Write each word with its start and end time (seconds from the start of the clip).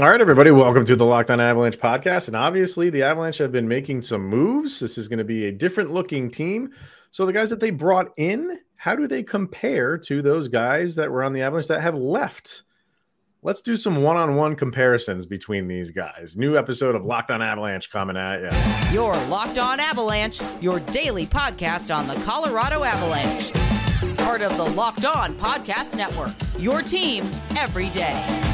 All 0.00 0.08
right, 0.08 0.20
everybody, 0.20 0.52
welcome 0.52 0.84
to 0.84 0.94
the 0.94 1.04
Locked 1.04 1.28
On 1.28 1.40
Avalanche 1.40 1.76
podcast. 1.76 2.28
And 2.28 2.36
obviously, 2.36 2.88
the 2.88 3.02
Avalanche 3.02 3.38
have 3.38 3.50
been 3.50 3.66
making 3.66 4.02
some 4.02 4.24
moves. 4.24 4.78
This 4.78 4.96
is 4.96 5.08
going 5.08 5.18
to 5.18 5.24
be 5.24 5.46
a 5.46 5.52
different 5.52 5.90
looking 5.90 6.30
team. 6.30 6.70
So, 7.10 7.26
the 7.26 7.32
guys 7.32 7.50
that 7.50 7.58
they 7.58 7.70
brought 7.70 8.12
in, 8.16 8.60
how 8.76 8.94
do 8.94 9.08
they 9.08 9.24
compare 9.24 9.98
to 9.98 10.22
those 10.22 10.46
guys 10.46 10.94
that 10.94 11.10
were 11.10 11.24
on 11.24 11.32
the 11.32 11.42
Avalanche 11.42 11.66
that 11.66 11.80
have 11.80 11.96
left? 11.96 12.62
Let's 13.42 13.60
do 13.60 13.74
some 13.74 14.04
one 14.04 14.16
on 14.16 14.36
one 14.36 14.54
comparisons 14.54 15.26
between 15.26 15.66
these 15.66 15.90
guys. 15.90 16.36
New 16.36 16.56
episode 16.56 16.94
of 16.94 17.04
Locked 17.04 17.32
On 17.32 17.42
Avalanche 17.42 17.90
coming 17.90 18.16
at 18.16 18.40
you. 18.40 18.94
Your 18.94 19.16
Locked 19.26 19.58
On 19.58 19.80
Avalanche, 19.80 20.40
your 20.60 20.78
daily 20.78 21.26
podcast 21.26 21.92
on 21.92 22.06
the 22.06 22.14
Colorado 22.24 22.84
Avalanche. 22.84 23.52
Part 24.18 24.42
of 24.42 24.56
the 24.56 24.64
Locked 24.64 25.06
On 25.06 25.34
Podcast 25.34 25.96
Network, 25.96 26.34
your 26.56 26.82
team 26.82 27.28
every 27.56 27.88
day. 27.88 28.47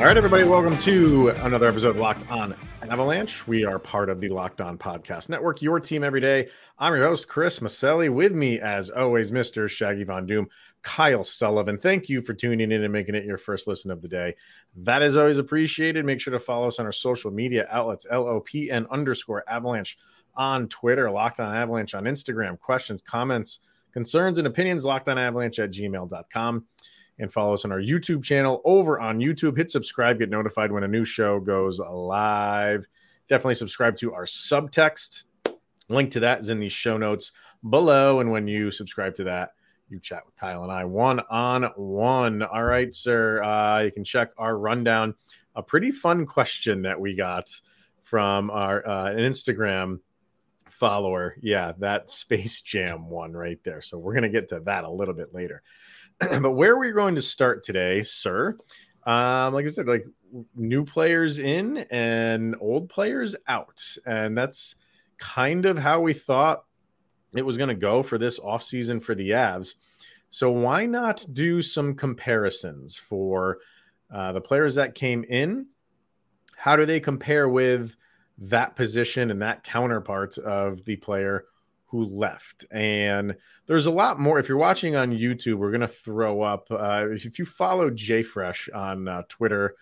All 0.00 0.06
right, 0.06 0.16
everybody, 0.16 0.44
welcome 0.44 0.78
to 0.78 1.28
another 1.28 1.68
episode 1.68 1.90
of 1.90 1.98
Locked 1.98 2.28
On 2.30 2.56
Avalanche. 2.80 3.46
We 3.46 3.66
are 3.66 3.78
part 3.78 4.08
of 4.08 4.18
the 4.18 4.30
Locked 4.30 4.62
On 4.62 4.78
Podcast 4.78 5.28
Network, 5.28 5.60
your 5.60 5.78
team 5.78 6.02
every 6.02 6.22
day. 6.22 6.48
I'm 6.78 6.94
your 6.94 7.06
host, 7.06 7.28
Chris 7.28 7.60
Maselli. 7.60 8.08
With 8.10 8.32
me, 8.32 8.58
as 8.60 8.88
always, 8.88 9.30
Mr. 9.30 9.68
Shaggy 9.68 10.04
Von 10.04 10.24
Doom, 10.24 10.48
Kyle 10.80 11.22
Sullivan. 11.22 11.76
Thank 11.76 12.08
you 12.08 12.22
for 12.22 12.32
tuning 12.32 12.72
in 12.72 12.82
and 12.82 12.90
making 12.90 13.14
it 13.14 13.26
your 13.26 13.36
first 13.36 13.66
listen 13.66 13.90
of 13.90 14.00
the 14.00 14.08
day. 14.08 14.36
That 14.74 15.02
is 15.02 15.18
always 15.18 15.36
appreciated. 15.36 16.06
Make 16.06 16.22
sure 16.22 16.32
to 16.32 16.38
follow 16.38 16.68
us 16.68 16.78
on 16.78 16.86
our 16.86 16.92
social 16.92 17.30
media 17.30 17.68
outlets, 17.70 18.06
LOPN 18.10 18.88
underscore 18.88 19.44
Avalanche 19.50 19.98
on 20.34 20.66
Twitter, 20.68 21.10
Locked 21.10 21.40
On 21.40 21.54
Avalanche 21.54 21.94
on 21.94 22.04
Instagram. 22.04 22.58
Questions, 22.58 23.02
comments, 23.02 23.58
concerns, 23.92 24.38
and 24.38 24.46
opinions, 24.46 24.82
Locked 24.82 25.10
On 25.10 25.18
Avalanche 25.18 25.58
at 25.58 25.70
gmail.com 25.72 26.64
and 27.20 27.32
follow 27.32 27.52
us 27.52 27.64
on 27.64 27.72
our 27.72 27.80
YouTube 27.80 28.24
channel 28.24 28.62
over 28.64 28.98
on 28.98 29.18
YouTube. 29.18 29.56
Hit 29.56 29.70
subscribe, 29.70 30.18
get 30.18 30.30
notified 30.30 30.72
when 30.72 30.84
a 30.84 30.88
new 30.88 31.04
show 31.04 31.38
goes 31.38 31.78
live. 31.78 32.86
Definitely 33.28 33.54
subscribe 33.56 33.96
to 33.98 34.12
our 34.12 34.24
subtext. 34.24 35.24
Link 35.88 36.10
to 36.12 36.20
that 36.20 36.40
is 36.40 36.48
in 36.48 36.60
the 36.60 36.68
show 36.68 36.96
notes 36.96 37.32
below. 37.68 38.20
And 38.20 38.30
when 38.30 38.48
you 38.48 38.70
subscribe 38.70 39.14
to 39.16 39.24
that, 39.24 39.52
you 39.88 39.98
chat 39.98 40.24
with 40.24 40.36
Kyle 40.36 40.62
and 40.62 40.72
I 40.72 40.84
one 40.84 41.20
on 41.30 41.64
one. 41.76 42.42
All 42.42 42.64
right, 42.64 42.94
sir. 42.94 43.42
Uh, 43.42 43.80
you 43.80 43.90
can 43.90 44.04
check 44.04 44.30
our 44.38 44.56
rundown. 44.56 45.14
A 45.56 45.62
pretty 45.62 45.90
fun 45.90 46.26
question 46.26 46.82
that 46.82 46.98
we 46.98 47.14
got 47.14 47.50
from 48.02 48.50
our 48.50 48.86
uh, 48.86 49.10
an 49.10 49.18
Instagram 49.18 49.98
follower. 50.68 51.36
Yeah, 51.40 51.72
that 51.78 52.08
Space 52.10 52.60
Jam 52.62 53.10
one 53.10 53.32
right 53.32 53.58
there. 53.64 53.82
So 53.82 53.98
we're 53.98 54.14
gonna 54.14 54.28
get 54.28 54.48
to 54.50 54.60
that 54.60 54.84
a 54.84 54.90
little 54.90 55.14
bit 55.14 55.34
later. 55.34 55.62
but 56.42 56.52
where 56.52 56.76
we're 56.76 56.92
going 56.92 57.14
to 57.14 57.22
start 57.22 57.64
today, 57.64 58.02
sir, 58.02 58.56
um, 59.04 59.54
like 59.54 59.64
I 59.64 59.70
said, 59.70 59.86
like 59.86 60.06
new 60.54 60.84
players 60.84 61.38
in 61.38 61.78
and 61.90 62.54
old 62.60 62.88
players 62.88 63.34
out. 63.48 63.82
And 64.04 64.36
that's 64.36 64.76
kind 65.18 65.66
of 65.66 65.78
how 65.78 66.00
we 66.00 66.12
thought 66.12 66.64
it 67.34 67.44
was 67.44 67.56
going 67.56 67.68
to 67.68 67.74
go 67.74 68.02
for 68.02 68.18
this 68.18 68.38
offseason 68.38 69.02
for 69.02 69.14
the 69.14 69.30
Avs. 69.30 69.74
So 70.30 70.50
why 70.50 70.86
not 70.86 71.24
do 71.32 71.62
some 71.62 71.94
comparisons 71.94 72.96
for 72.96 73.58
uh, 74.12 74.32
the 74.32 74.40
players 74.40 74.74
that 74.74 74.94
came 74.94 75.24
in? 75.24 75.66
How 76.56 76.76
do 76.76 76.84
they 76.84 77.00
compare 77.00 77.48
with 77.48 77.96
that 78.38 78.76
position 78.76 79.30
and 79.30 79.40
that 79.42 79.64
counterpart 79.64 80.36
of 80.38 80.84
the 80.84 80.96
player 80.96 81.46
who 81.90 82.04
left. 82.04 82.64
And 82.70 83.36
there's 83.66 83.86
a 83.86 83.90
lot 83.90 84.20
more. 84.20 84.38
If 84.38 84.48
you're 84.48 84.58
watching 84.58 84.94
on 84.94 85.10
YouTube, 85.10 85.56
we're 85.56 85.72
going 85.72 85.80
to 85.80 85.88
throw 85.88 86.40
up. 86.40 86.68
Uh, 86.70 87.08
if 87.10 87.38
you 87.38 87.44
follow 87.44 87.90
JFresh 87.90 88.74
on 88.74 89.08
uh, 89.08 89.22
Twitter, 89.28 89.74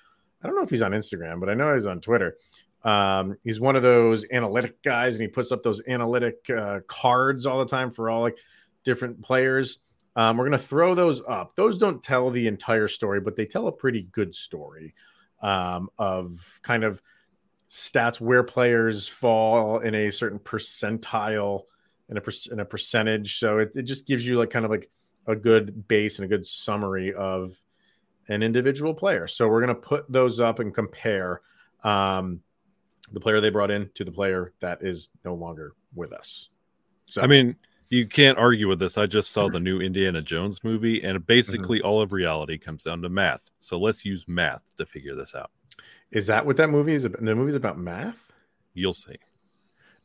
I 0.43 0.47
don't 0.47 0.57
know 0.57 0.63
if 0.63 0.71
he's 0.71 0.83
on 0.83 0.93
Instagram, 0.93 1.39
but 1.39 1.51
I 1.51 1.55
know 1.55 1.75
he's 1.75 1.87
on 1.87 2.01
Twitter. 2.01 2.37
Um, 2.83 3.37
he's 3.45 3.61
one 3.61 3.77
of 3.77 3.83
those 3.83 4.25
analytic 4.33 4.83
guys, 4.83 5.17
and 5.17 5.23
he 5.23 5.29
puts 5.29 5.53
up 5.53 5.63
those 5.63 5.83
analytic 5.87 6.49
uh, 6.49 6.81
cards 6.87 7.45
all 7.45 7.59
the 7.59 7.67
time 7.67 7.91
for 7.91 8.09
all 8.09 8.23
like 8.23 8.39
different 8.85 9.21
players. 9.21 9.79
Um, 10.17 10.37
we're 10.37 10.49
going 10.49 10.59
to 10.59 10.67
throw 10.67 10.95
those 10.95 11.21
up. 11.29 11.55
Those 11.55 11.79
don't 11.79 12.03
tell 12.03 12.31
the 12.31 12.47
entire 12.47 12.89
story, 12.89 13.21
but 13.21 13.37
they 13.37 13.45
tell 13.45 13.69
a 13.69 13.73
pretty 13.73 14.09
good 14.13 14.35
story 14.35 14.95
um, 15.43 15.91
of 15.99 16.59
kind 16.63 16.85
of 16.85 17.03
stats 17.69 18.19
where 18.19 18.43
players 18.43 19.07
fall 19.07 19.81
in 19.81 19.95
a 19.95 20.11
certain 20.11 20.39
percentile 20.39 21.65
in 22.09 22.17
a, 22.17 22.23
in 22.53 22.61
a 22.61 22.65
percentage. 22.65 23.39
So 23.39 23.59
it, 23.59 23.73
it 23.75 23.83
just 23.83 24.07
gives 24.07 24.27
you 24.27 24.39
like 24.39 24.51
kind 24.51 24.65
of 24.65 24.71
like 24.71 24.91
a 25.27 25.37
good 25.37 25.87
base 25.89 26.19
and 26.19 26.25
a 26.25 26.29
good 26.29 26.47
summary 26.47 27.13
of 27.15 27.61
an 28.29 28.43
individual 28.43 28.95
player. 28.95 29.27
So 29.27 29.49
we're 29.49 29.65
going 29.65 29.75
to 29.75 29.81
put 29.81 30.11
those 30.11 30.41
up 30.41 30.59
and 30.59 30.75
compare 30.75 31.41
um, 31.85 32.41
the 33.13 33.21
player 33.21 33.41
they 33.41 33.51
brought 33.51 33.71
in 33.71 33.91
to 33.95 34.05
the 34.05 34.13
player 34.13 34.53
that 34.61 34.83
is 34.83 35.11
no 35.25 35.35
longer 35.35 35.75
with 35.95 36.13
us. 36.13 36.51
So 37.07 37.23
I 37.23 37.27
mean, 37.27 37.57
you 37.89 38.07
can't 38.07 38.37
argue 38.37 38.69
with 38.69 38.79
this. 38.79 38.99
I 38.99 39.07
just 39.07 39.31
saw 39.31 39.49
the 39.49 39.61
new 39.61 39.81
Indiana 39.81 40.21
Jones 40.21 40.63
movie, 40.63 41.03
and 41.03 41.27
basically 41.27 41.79
mm-hmm. 41.79 41.89
all 41.89 42.03
of 42.03 42.13
reality 42.13 42.59
comes 42.59 42.85
down 42.85 43.01
to 43.03 43.09
math. 43.09 43.51
So 43.61 43.79
let's 43.79 44.05
use 44.05 44.27
math 44.29 44.63
to 44.77 44.85
figure 44.85 45.15
this 45.15 45.35
out. 45.35 45.51
Is 46.11 46.27
that 46.27 46.45
what 46.45 46.59
that 46.59 46.69
movie 46.69 46.95
is? 46.95 47.05
About? 47.05 47.25
The 47.25 47.35
movie's 47.35 47.55
about 47.55 47.79
math. 47.79 48.31
You'll 48.75 48.95
see. 48.95 49.17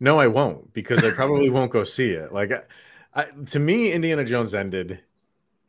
No, 0.03 0.19
I 0.19 0.28
won't 0.28 0.74
because 0.74 1.02
I 1.02 1.12
probably 1.16 1.50
won't 1.50 1.72
go 1.72 1.86
see 1.86 2.12
it. 2.12 2.34
Like, 2.34 2.52
I, 3.14 3.24
to 3.24 3.58
me, 3.58 3.94
Indiana 3.94 4.25
Jones 4.25 4.53
ended 4.53 5.00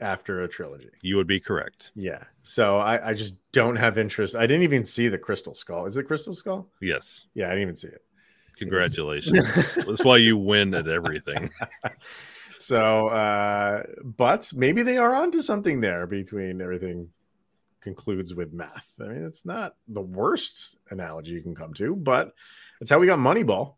after 0.01 0.43
a 0.43 0.49
trilogy. 0.49 0.91
You 1.03 1.17
would 1.19 1.29
be 1.29 1.39
correct. 1.39 1.93
Yeah. 1.95 2.25
So 2.43 2.79
I, 2.79 3.11
I 3.11 3.15
just 3.15 3.37
don't 3.53 3.77
have 3.77 3.97
interest. 3.97 4.35
I 4.35 4.49
didn't 4.49 4.65
even 4.65 4.85
see 4.85 5.07
the 5.07 5.19
Crystal 5.19 5.55
Skull. 5.55 5.87
Is 5.87 5.97
it 5.97 6.09
Crystal 6.09 6.35
Skull? 6.35 6.69
Yes. 6.83 7.27
Yeah, 7.35 7.47
I 7.47 7.51
didn't 7.51 7.63
even 7.63 7.77
see 7.77 7.87
it. 7.87 8.03
Congratulations. 8.57 9.39
That's 9.77 10.05
why 10.05 10.17
you 10.17 10.37
win 10.37 10.75
at 10.75 10.89
everything. 10.89 11.51
so, 12.59 13.07
uh, 13.11 13.85
but 14.03 14.51
maybe 14.53 14.83
they 14.83 14.97
are 14.97 15.15
onto 15.15 15.43
something 15.43 15.81
there 15.81 16.09
between 16.09 16.61
everything 16.61 17.09
concludes 17.81 18.35
with 18.35 18.53
math. 18.53 18.91
I 19.01 19.05
mean, 19.05 19.23
it's 19.23 19.47
not 19.47 19.77
the 19.87 20.03
worst 20.03 20.77
analogy 20.91 21.31
you 21.31 21.41
can 21.41 21.55
come 21.55 21.73
to, 21.75 21.95
but 21.95 22.35
it's 22.81 22.91
how 22.91 22.99
we 22.99 23.07
got 23.07 23.21
Moneyball. 23.21 23.75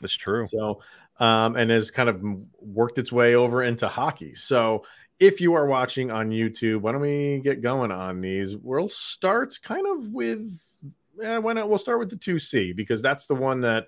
That's 0.00 0.16
true. 0.16 0.44
So, 0.44 0.82
um, 1.18 1.56
and 1.56 1.70
has 1.70 1.90
kind 1.90 2.08
of 2.08 2.22
worked 2.60 2.98
its 2.98 3.10
way 3.10 3.34
over 3.34 3.62
into 3.62 3.88
hockey. 3.88 4.34
So, 4.34 4.84
if 5.18 5.40
you 5.40 5.54
are 5.54 5.66
watching 5.66 6.10
on 6.10 6.30
YouTube, 6.30 6.82
why 6.82 6.92
don't 6.92 7.00
we 7.00 7.40
get 7.42 7.62
going 7.62 7.90
on 7.90 8.20
these? 8.20 8.54
We'll 8.56 8.88
start 8.88 9.58
kind 9.62 9.86
of 9.86 10.10
with, 10.10 10.60
eh, 11.22 11.38
why 11.38 11.54
not? 11.54 11.70
We'll 11.70 11.78
start 11.78 11.98
with 11.98 12.10
the 12.10 12.16
2C 12.16 12.76
because 12.76 13.00
that's 13.00 13.24
the 13.24 13.34
one 13.34 13.62
that, 13.62 13.86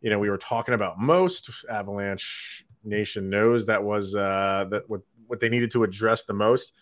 you 0.00 0.10
know, 0.10 0.20
we 0.20 0.30
were 0.30 0.38
talking 0.38 0.74
about 0.74 1.00
most. 1.00 1.50
Avalanche 1.68 2.64
Nation 2.84 3.28
knows 3.28 3.66
that 3.66 3.82
was 3.82 4.14
uh, 4.14 4.66
that 4.70 4.88
what, 4.88 5.00
what 5.26 5.40
they 5.40 5.48
needed 5.48 5.72
to 5.72 5.82
address 5.82 6.24
the 6.24 6.34
most. 6.34 6.72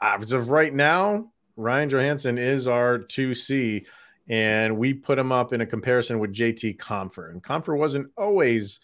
As 0.00 0.32
of 0.32 0.48
right 0.48 0.72
now, 0.72 1.32
Ryan 1.56 1.90
Johansen 1.90 2.38
is 2.38 2.66
our 2.66 2.98
2C 2.98 3.84
and 4.28 4.78
we 4.78 4.94
put 4.94 5.18
him 5.18 5.32
up 5.32 5.52
in 5.52 5.60
a 5.60 5.66
comparison 5.66 6.18
with 6.18 6.32
JT 6.32 6.78
Compher. 6.78 7.30
And 7.30 7.42
Compher 7.42 7.76
wasn't 7.76 8.10
always 8.16 8.80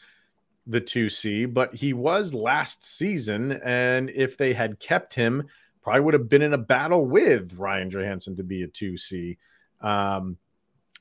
the 0.67 0.81
2C, 0.81 1.53
but 1.53 1.75
he 1.75 1.93
was 1.93 2.35
last 2.35 2.85
season. 2.85 3.53
And 3.53 4.11
if 4.11 4.37
they 4.37 4.53
had 4.53 4.79
kept 4.79 5.15
him, 5.15 5.45
probably 5.83 6.03
would 6.03 6.15
have 6.15 6.29
been 6.29 6.43
in 6.43 6.53
a 6.53 6.59
battle 6.59 7.07
with 7.07 7.55
Ryan 7.59 7.91
Johansen 7.91 8.37
to 8.37 8.43
be 8.43 8.63
a 8.63 8.69
2C. 8.69 9.39
Um, 9.81 10.37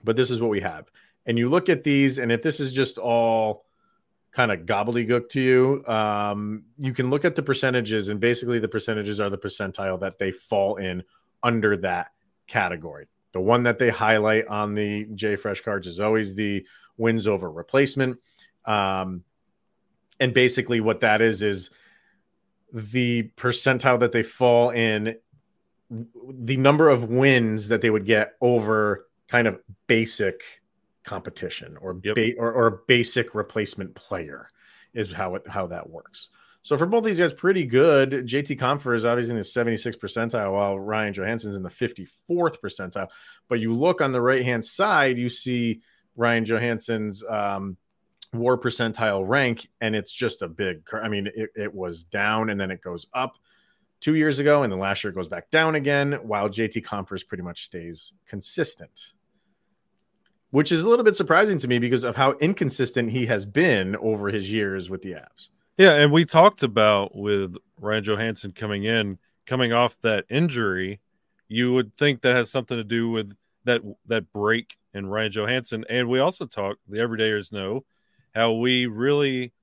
but 0.04 0.16
this 0.16 0.32
is 0.32 0.40
what 0.40 0.50
we 0.50 0.62
have. 0.62 0.90
And 1.26 1.38
you 1.38 1.50
look 1.50 1.68
at 1.70 1.84
these, 1.84 2.18
and 2.18 2.32
if 2.32 2.42
this 2.42 2.60
is 2.60 2.72
just 2.72 2.98
all 2.98 3.66
kind 4.32 4.52
of 4.52 4.62
gobbledygook 4.62 5.30
to 5.30 5.42
you, 5.42 5.86
um, 5.86 6.64
you 6.78 6.94
can 6.94 7.10
look 7.10 7.26
at 7.26 7.36
the 7.36 7.44
percentages, 7.44 8.10
and 8.10 8.20
basically 8.20 8.60
the 8.60 8.68
percentages 8.68 9.20
are 9.20 9.30
the 9.30 9.38
percentile 9.38 10.00
that 10.00 10.18
they 10.18 10.32
fall 10.32 10.78
in 10.78 11.04
under 11.44 11.76
that 11.78 12.12
category. 12.48 13.08
The 13.32 13.40
one 13.40 13.64
that 13.64 13.80
they 13.80 13.90
highlight 13.90 14.48
on 14.48 14.74
the 14.74 15.06
J 15.14 15.36
Fresh 15.36 15.62
cards 15.62 15.88
is 15.88 16.00
always 16.00 16.36
the 16.36 16.66
wins 16.98 17.28
over 17.28 17.50
replacement. 17.50 18.20
Um, 18.66 19.24
and 20.20 20.34
basically, 20.34 20.82
what 20.82 21.02
that 21.02 21.22
is 21.22 21.42
is 21.42 21.70
the 22.74 23.32
percentile 23.36 24.00
that 24.00 24.12
they 24.12 24.24
fall 24.24 24.70
in, 24.72 25.16
the 25.90 26.58
number 26.58 26.90
of 26.90 27.06
wins 27.06 27.68
that 27.70 27.82
they 27.82 27.90
would 27.90 28.06
get 28.06 28.34
over 28.42 29.08
kind 29.28 29.48
of 29.48 29.60
basic 29.88 30.62
competition 31.04 31.78
or 31.78 32.00
yep. 32.04 32.16
ba- 32.16 32.36
or, 32.38 32.52
or 32.52 32.84
basic 32.88 33.34
replacement 33.34 33.96
player 33.96 34.50
is 34.94 35.12
how 35.12 35.36
it 35.36 35.48
how 35.48 35.68
that 35.68 35.90
works. 35.90 36.30
So 36.62 36.78
for 36.78 36.86
both 36.86 37.04
these 37.04 37.20
guys, 37.20 37.34
pretty 37.34 37.66
good. 37.66 38.12
JT 38.12 38.60
Compher 38.60 38.96
is 38.96 39.06
obviously 39.06 39.32
in 39.32 39.38
the 39.38 39.44
76th 39.44 39.98
percentile, 39.98 40.52
while 40.54 40.78
Ryan 40.78 41.14
Johansen's 41.14 41.56
in 41.56 41.64
the 41.64 41.70
54th 41.70 42.58
percentile. 42.64 43.08
But 43.48 43.60
you 43.60 43.74
look 43.74 44.02
on 44.02 44.12
the 44.12 44.22
right 44.22 44.44
hand 44.44 44.66
side, 44.66 45.18
you 45.18 45.30
see 45.30 45.82
Ryan 46.16 46.46
Johansen's 46.46 47.24
um, 47.28 47.78
war 48.34 48.58
percentile 48.58 49.26
rank, 49.26 49.68
and 49.80 49.96
it's 49.96 50.12
just 50.12 50.42
a 50.42 50.48
big. 50.48 50.82
I 50.94 51.08
mean, 51.08 51.28
it, 51.34 51.50
it 51.56 51.74
was 51.74 52.04
down 52.04 52.50
and 52.50 52.60
then 52.60 52.72
it 52.72 52.82
goes 52.82 53.08
up 53.14 53.36
two 54.02 54.16
years 54.16 54.40
ago, 54.40 54.64
and 54.64 54.72
then 54.72 54.80
last 54.80 55.04
year 55.04 55.12
it 55.12 55.16
goes 55.16 55.28
back 55.28 55.50
down 55.50 55.76
again, 55.76 56.14
while 56.24 56.50
JT 56.50 56.84
Compher's 56.84 57.24
pretty 57.24 57.44
much 57.44 57.64
stays 57.64 58.14
consistent. 58.28 59.14
Which 60.52 60.72
is 60.72 60.84
a 60.84 60.90
little 60.90 61.06
bit 61.06 61.16
surprising 61.16 61.60
to 61.60 61.68
me 61.68 61.78
because 61.78 62.04
of 62.04 62.16
how 62.16 62.32
inconsistent 62.34 63.12
he 63.12 63.28
has 63.28 63.46
been 63.46 63.96
over 63.98 64.30
his 64.30 64.52
years 64.52 64.90
with 64.90 65.04
the 65.04 65.12
Avs. 65.12 65.50
Yeah, 65.80 65.94
and 65.94 66.12
we 66.12 66.26
talked 66.26 66.62
about 66.62 67.16
with 67.16 67.56
Ryan 67.80 68.04
Johansen 68.04 68.54
coming 68.54 68.84
in, 68.84 69.18
coming 69.46 69.72
off 69.72 69.98
that 70.02 70.26
injury, 70.30 71.00
you 71.48 71.74
would 71.74 71.96
think 71.96 72.20
that 72.20 72.36
has 72.36 72.52
something 72.52 72.76
to 72.76 72.84
do 72.84 73.10
with 73.10 73.34
that 73.64 73.80
that 74.08 74.30
break 74.34 74.76
in 74.94 75.08
Ryan 75.08 75.32
Johansen. 75.32 75.86
And 75.90 76.10
we 76.10 76.20
also 76.20 76.46
talked, 76.46 76.82
the 76.90 76.98
everydayers 76.98 77.54
know 77.54 77.86
how 78.36 78.52
we 78.52 78.88
really 78.88 79.54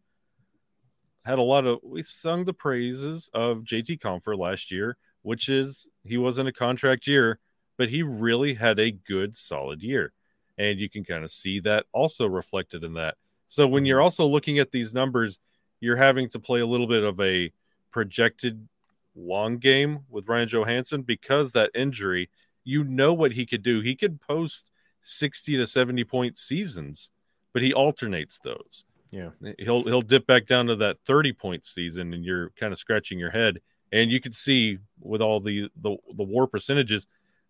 had 1.27 1.39
a 1.39 1.43
lot 1.43 1.67
of 1.67 1.81
we 1.83 2.01
sung 2.01 2.47
the 2.47 2.55
praises 2.55 3.31
of 3.35 3.59
JT 3.59 4.01
Compher 4.01 4.39
last 4.39 4.73
year, 4.73 4.97
which 5.21 5.51
is 5.51 5.87
he 6.03 6.17
wasn't 6.17 6.49
a 6.49 6.53
contract 6.53 7.07
year, 7.07 7.41
but 7.77 7.91
he 7.91 8.03
really 8.03 8.55
had 8.55 8.79
a 8.79 8.91
good 8.91 9.37
solid 9.37 9.83
year. 9.83 10.15
And 10.57 10.79
you 10.79 10.89
can 10.89 11.05
kind 11.05 11.25
of 11.25 11.31
see 11.31 11.61
that 11.61 11.85
also 11.93 12.25
reflected 12.27 12.85
in 12.85 12.95
that. 12.95 13.17
So 13.49 13.67
when 13.67 13.85
you're 13.85 13.99
mm-hmm. 13.99 14.05
also 14.05 14.27
looking 14.27 14.59
at 14.59 14.71
these 14.71 14.95
numbers, 14.95 15.41
you're 15.81 15.97
having 15.97 16.29
to 16.31 16.39
play 16.39 16.61
a 16.61 16.67
little 16.67 16.87
bit 16.87 17.03
of 17.03 17.21
a 17.21 17.53
projected 17.91 18.67
long 19.15 19.59
game 19.59 20.01
with 20.11 20.29
Ryan 20.29 20.49
Johansen 20.49 21.03
because 21.03 21.53
that 21.53 21.71
injury, 21.75 22.31
you 22.65 22.85
know 22.85 23.13
what 23.13 23.33
he 23.33 23.47
could 23.47 23.63
do. 23.63 23.81
He 23.81 23.95
could 23.95 24.21
post 24.21 24.71
60 25.01 25.57
to 25.57 25.67
70 25.67 26.05
point 26.05 26.37
seasons, 26.37 27.11
but 27.53 27.63
he 27.63 27.73
alternates 27.73 28.39
those. 28.43 28.85
Yeah. 29.13 29.31
He'll 29.59 29.85
he'll 29.85 30.03
dip 30.03 30.27
back 30.27 30.47
down 30.47 30.67
to 30.67 30.77
that 30.77 30.99
30 30.99 31.33
point 31.33 31.65
season 31.65 32.13
and 32.13 32.25
you're 32.25 32.51
kind 32.51 32.73
of 32.73 32.79
scratching 32.79 33.19
your 33.19 33.31
head. 33.31 33.61
And 33.93 34.11
you 34.11 34.21
can 34.21 34.33
see 34.33 34.79
with 35.01 35.23
all 35.23 35.41
the 35.41 35.71
the, 35.81 35.97
the 36.15 36.25
war 36.25 36.47
percentages 36.47 37.07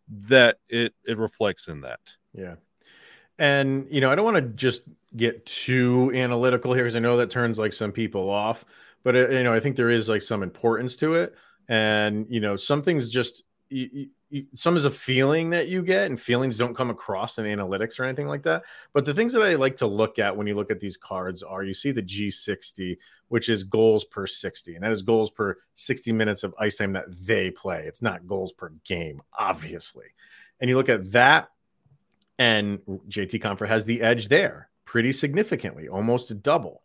that 0.09 0.59
it 0.69 0.95
it 1.05 1.19
reflects 1.19 1.69
in 1.69 1.81
that. 1.81 2.01
Yeah. 2.35 2.57
And 3.39 3.87
you 3.91 4.01
know, 4.01 4.11
I 4.11 4.15
don't 4.15 4.25
want 4.25 4.37
to 4.37 4.43
just 4.43 4.83
get 5.17 5.45
too 5.47 6.11
analytical 6.15 6.73
here 6.75 6.85
because 6.85 6.97
I 6.97 7.01
know 7.01 7.17
that 7.19 7.31
turns 7.31 7.59
like 7.59 7.73
some 7.73 7.93
people 7.93 8.31
off, 8.31 8.65
but 9.03 9.17
uh, 9.17 9.29
you 9.29 9.43
know, 9.43 9.53
I 9.53 9.61
think 9.61 9.77
there 9.77 9.91
is 9.91 10.09
like 10.09 10.23
some 10.23 10.43
importance 10.43 10.97
to 10.97 11.15
it. 11.15 11.35
And 11.69 12.27
you 12.29 12.41
know, 12.41 12.57
some 12.57 12.83
things 12.83 13.11
just 13.11 13.43
you, 13.69 14.09
some 14.55 14.77
is 14.77 14.85
a 14.85 14.91
feeling 14.91 15.51
that 15.51 15.69
you 15.69 15.83
get 15.83 16.07
and 16.07 16.21
feelings 16.21 16.59
don't 16.59 16.75
come 16.75 16.91
across 16.91 17.39
in 17.39 17.45
analytics 17.45 17.99
or 17.99 18.05
anything 18.05 18.27
like 18.27 18.43
that. 18.43 18.65
But 18.93 19.05
the 19.05 19.15
things 19.15 19.33
that 19.33 19.43
i 19.43 19.55
like 19.55 19.77
to 19.77 19.87
look 19.87 20.19
at 20.19 20.37
when 20.37 20.47
you 20.47 20.55
look 20.55 20.71
at 20.71 20.81
these 20.81 20.97
cards 20.97 21.43
are 21.43 21.63
you 21.63 21.75
see 21.75 21.93
the 21.93 22.03
g60 22.03 22.97
which 23.29 23.49
is 23.49 23.65
goals 23.65 24.05
per 24.05 24.27
60 24.27 24.75
and 24.75 24.85
that 24.85 24.93
is 24.93 25.03
goals 25.03 25.31
per 25.31 25.59
60 25.75 26.13
minutes 26.13 26.45
of 26.45 26.55
ice 26.59 26.77
time 26.77 26.93
that 26.93 27.07
they 27.27 27.51
play. 27.51 27.85
It's 27.87 28.03
not 28.03 28.27
goals 28.27 28.53
per 28.53 28.73
game 28.85 29.23
obviously. 29.39 30.07
And 30.61 30.69
you 30.69 30.77
look 30.77 30.89
at 30.89 31.13
that 31.13 31.51
and 32.39 32.79
jt 33.09 33.41
compher 33.41 33.67
has 33.67 33.85
the 33.85 34.03
edge 34.03 34.29
there 34.29 34.69
pretty 34.85 35.13
significantly 35.13 35.89
almost 35.89 36.31
a 36.31 36.35
double 36.35 36.83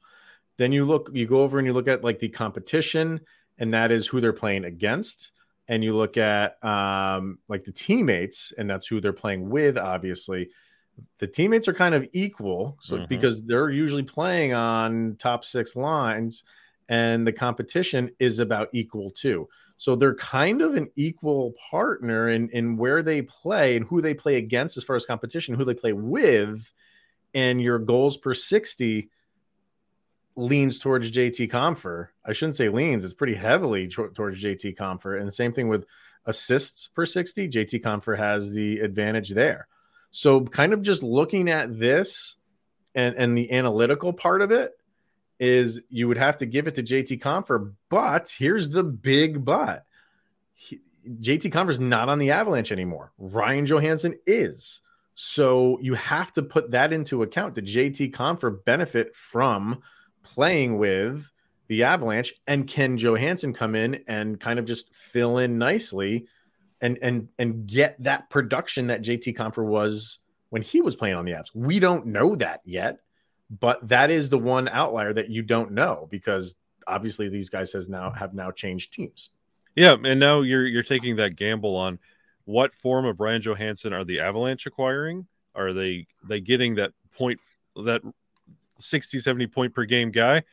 then 0.58 0.72
you 0.72 0.86
look 0.86 1.10
you 1.14 1.26
go 1.26 1.42
over 1.42 1.58
and 1.58 1.68
you 1.68 1.74
look 1.74 1.88
at 1.88 2.04
like 2.04 2.20
the 2.20 2.30
competition 2.30 3.20
and 3.58 3.74
that 3.74 3.92
is 3.92 4.08
who 4.08 4.22
they're 4.22 4.34
playing 4.34 4.66
against 4.66 5.32
and 5.72 5.86
you 5.86 5.96
look 5.96 6.18
at 6.18 6.62
um, 6.66 7.40
like 7.48 7.64
the 7.64 7.72
teammates, 7.72 8.52
and 8.58 8.70
that's 8.70 8.88
who 8.88 9.00
they're 9.00 9.14
playing 9.14 9.50
with, 9.50 9.78
obviously, 9.78 10.50
the 11.20 11.28
teammates 11.28 11.66
are 11.70 11.74
kind 11.74 11.96
of 11.96 12.06
equal. 12.12 12.78
So 12.82 12.98
mm-hmm. 12.98 13.06
because 13.08 13.42
they're 13.42 13.70
usually 13.70 14.04
playing 14.04 14.54
on 14.54 15.16
top 15.18 15.46
six 15.46 15.78
lines, 15.78 16.44
and 16.90 17.26
the 17.26 17.32
competition 17.32 18.12
is 18.20 18.40
about 18.40 18.68
equal 18.74 19.12
too. 19.12 19.48
So 19.82 19.96
they're 19.96 20.14
kind 20.14 20.62
of 20.62 20.76
an 20.76 20.92
equal 20.96 21.56
partner 21.72 22.30
in 22.30 22.50
in 22.50 22.78
where 22.78 23.02
they 23.02 23.24
play 23.24 23.76
and 23.76 23.84
who 23.84 24.00
they 24.00 24.14
play 24.14 24.36
against 24.36 24.78
as 24.78 24.84
far 24.84 24.96
as 24.96 25.08
competition, 25.08 25.56
who 25.56 25.66
they 25.66 25.74
play 25.74 25.92
with, 25.92 26.72
and 27.34 27.60
your 27.60 27.80
goals 27.80 28.16
per 28.16 28.36
60 28.36 29.10
leans 30.36 30.78
towards 30.78 31.12
JT 31.12 31.50
Compher. 31.50 32.10
I 32.24 32.34
shouldn't 32.34 32.58
say 32.58 32.70
leans; 32.70 33.04
it's 33.04 33.16
pretty 33.16 33.34
heavily 33.34 33.88
towards 33.88 34.44
JT 34.44 34.78
Compher. 34.78 35.20
And 35.20 35.34
same 35.34 35.52
thing 35.52 35.68
with 35.68 35.88
assists 36.28 36.86
per 36.86 37.08
60. 37.08 37.50
JT 37.50 37.82
Compher 37.82 38.16
has 38.16 38.54
the 38.54 38.82
advantage 38.82 39.30
there. 39.30 39.68
So, 40.12 40.42
kind 40.42 40.74
of 40.74 40.84
just 40.84 41.02
looking 41.02 41.50
at 41.50 41.76
this 41.76 42.36
and 42.94 43.16
and 43.16 43.36
the 43.36 43.52
analytical 43.52 44.14
part 44.14 44.44
of 44.44 44.52
it 44.52 44.74
is 45.42 45.82
you 45.90 46.08
would 46.08 46.18
have 46.18 46.38
to 46.38 46.46
give 46.46 46.68
it 46.68 46.76
to 46.76 46.84
JT 46.84 47.20
Compher, 47.20 47.74
but 47.90 48.34
here's 48.38 48.70
the 48.70 48.84
big 48.84 49.44
but. 49.44 49.86
He, 50.54 50.80
JT 51.08 51.52
Compher's 51.52 51.80
not 51.80 52.10
on 52.10 52.20
the 52.20 52.30
Avalanche 52.30 52.72
anymore. 52.72 53.12
Ryan 53.18 53.66
Johansen 53.66 54.14
is. 54.28 54.82
So 55.16 55.80
you 55.82 55.96
have 55.96 56.32
to 56.34 56.44
put 56.44 56.72
that 56.72 56.94
into 56.94 57.24
account. 57.24 57.56
Did 57.56 57.66
JT 57.66 58.14
Compher 58.14 58.64
benefit 58.64 59.16
from 59.16 59.82
playing 60.22 60.78
with 60.78 61.30
the 61.68 61.84
Avalanche, 61.84 62.34
and 62.46 62.68
can 62.68 62.98
Johansen 62.98 63.56
come 63.56 63.74
in 63.74 64.04
and 64.08 64.40
kind 64.40 64.60
of 64.60 64.66
just 64.66 64.94
fill 64.94 65.40
in 65.40 65.58
nicely 65.58 66.28
and 66.82 67.00
and 67.02 67.30
and 67.40 67.66
get 67.66 67.96
that 68.04 68.30
production 68.30 68.88
that 68.88 69.02
JT 69.02 69.36
Compher 69.36 69.66
was 69.66 70.20
when 70.50 70.62
he 70.62 70.82
was 70.82 70.96
playing 70.96 71.16
on 71.16 71.26
the 71.26 71.32
Avs? 71.32 71.50
We 71.56 71.80
don't 71.80 72.08
know 72.08 72.36
that 72.36 72.62
yet, 72.64 73.00
but 73.60 73.86
that 73.88 74.10
is 74.10 74.30
the 74.30 74.38
one 74.38 74.70
outlier 74.70 75.14
that 75.14 75.30
you 75.30 75.42
don't 75.42 75.72
know 75.72 76.08
because 76.10 76.56
obviously 76.88 77.28
these 77.28 77.50
guys 77.50 77.72
has 77.74 77.90
now 77.90 78.10
have 78.12 78.34
now 78.34 78.52
changed 78.52 78.94
teams. 78.94 79.30
Yeah, 79.76 79.96
and 80.04 80.20
now 80.20 80.42
you're 80.42 80.66
you're 80.66 80.84
taking 80.84 81.18
that 81.18 81.36
gamble 81.36 81.76
on 81.76 82.00
what 82.46 82.74
form 82.74 83.06
of 83.06 83.20
Ryan 83.20 83.42
Johansen 83.42 83.94
are 83.94 84.04
the 84.04 84.20
Avalanche 84.20 84.66
acquiring? 84.66 85.28
Are 85.56 85.74
they 85.74 86.08
they 86.28 86.40
getting 86.40 86.76
that 86.76 86.94
point 87.16 87.40
that 87.76 88.02
60, 88.78 89.20
70 89.20 89.48
point 89.48 89.74
per 89.74 89.86
game 89.86 90.12
guy? 90.12 90.44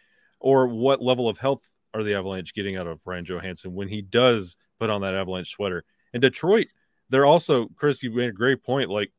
Or 0.40 0.68
what 0.68 1.02
level 1.02 1.28
of 1.28 1.38
health 1.38 1.68
are 1.94 2.04
the 2.04 2.14
Avalanche 2.14 2.54
getting 2.54 2.76
out 2.76 2.86
of 2.86 3.00
Ryan 3.04 3.24
Johansen 3.24 3.72
when 3.72 3.88
he 3.88 4.02
does 4.02 4.56
put 4.78 4.90
on 4.90 5.00
that 5.00 5.14
Avalanche 5.14 5.50
sweater? 5.50 5.84
And 6.12 6.22
Detroit, 6.22 6.68
they're 7.08 7.26
also, 7.26 7.66
Chris, 7.74 8.02
you 8.02 8.12
made 8.12 8.28
a 8.28 8.32
great 8.32 8.62
point. 8.62 8.88
Like, 8.88 9.10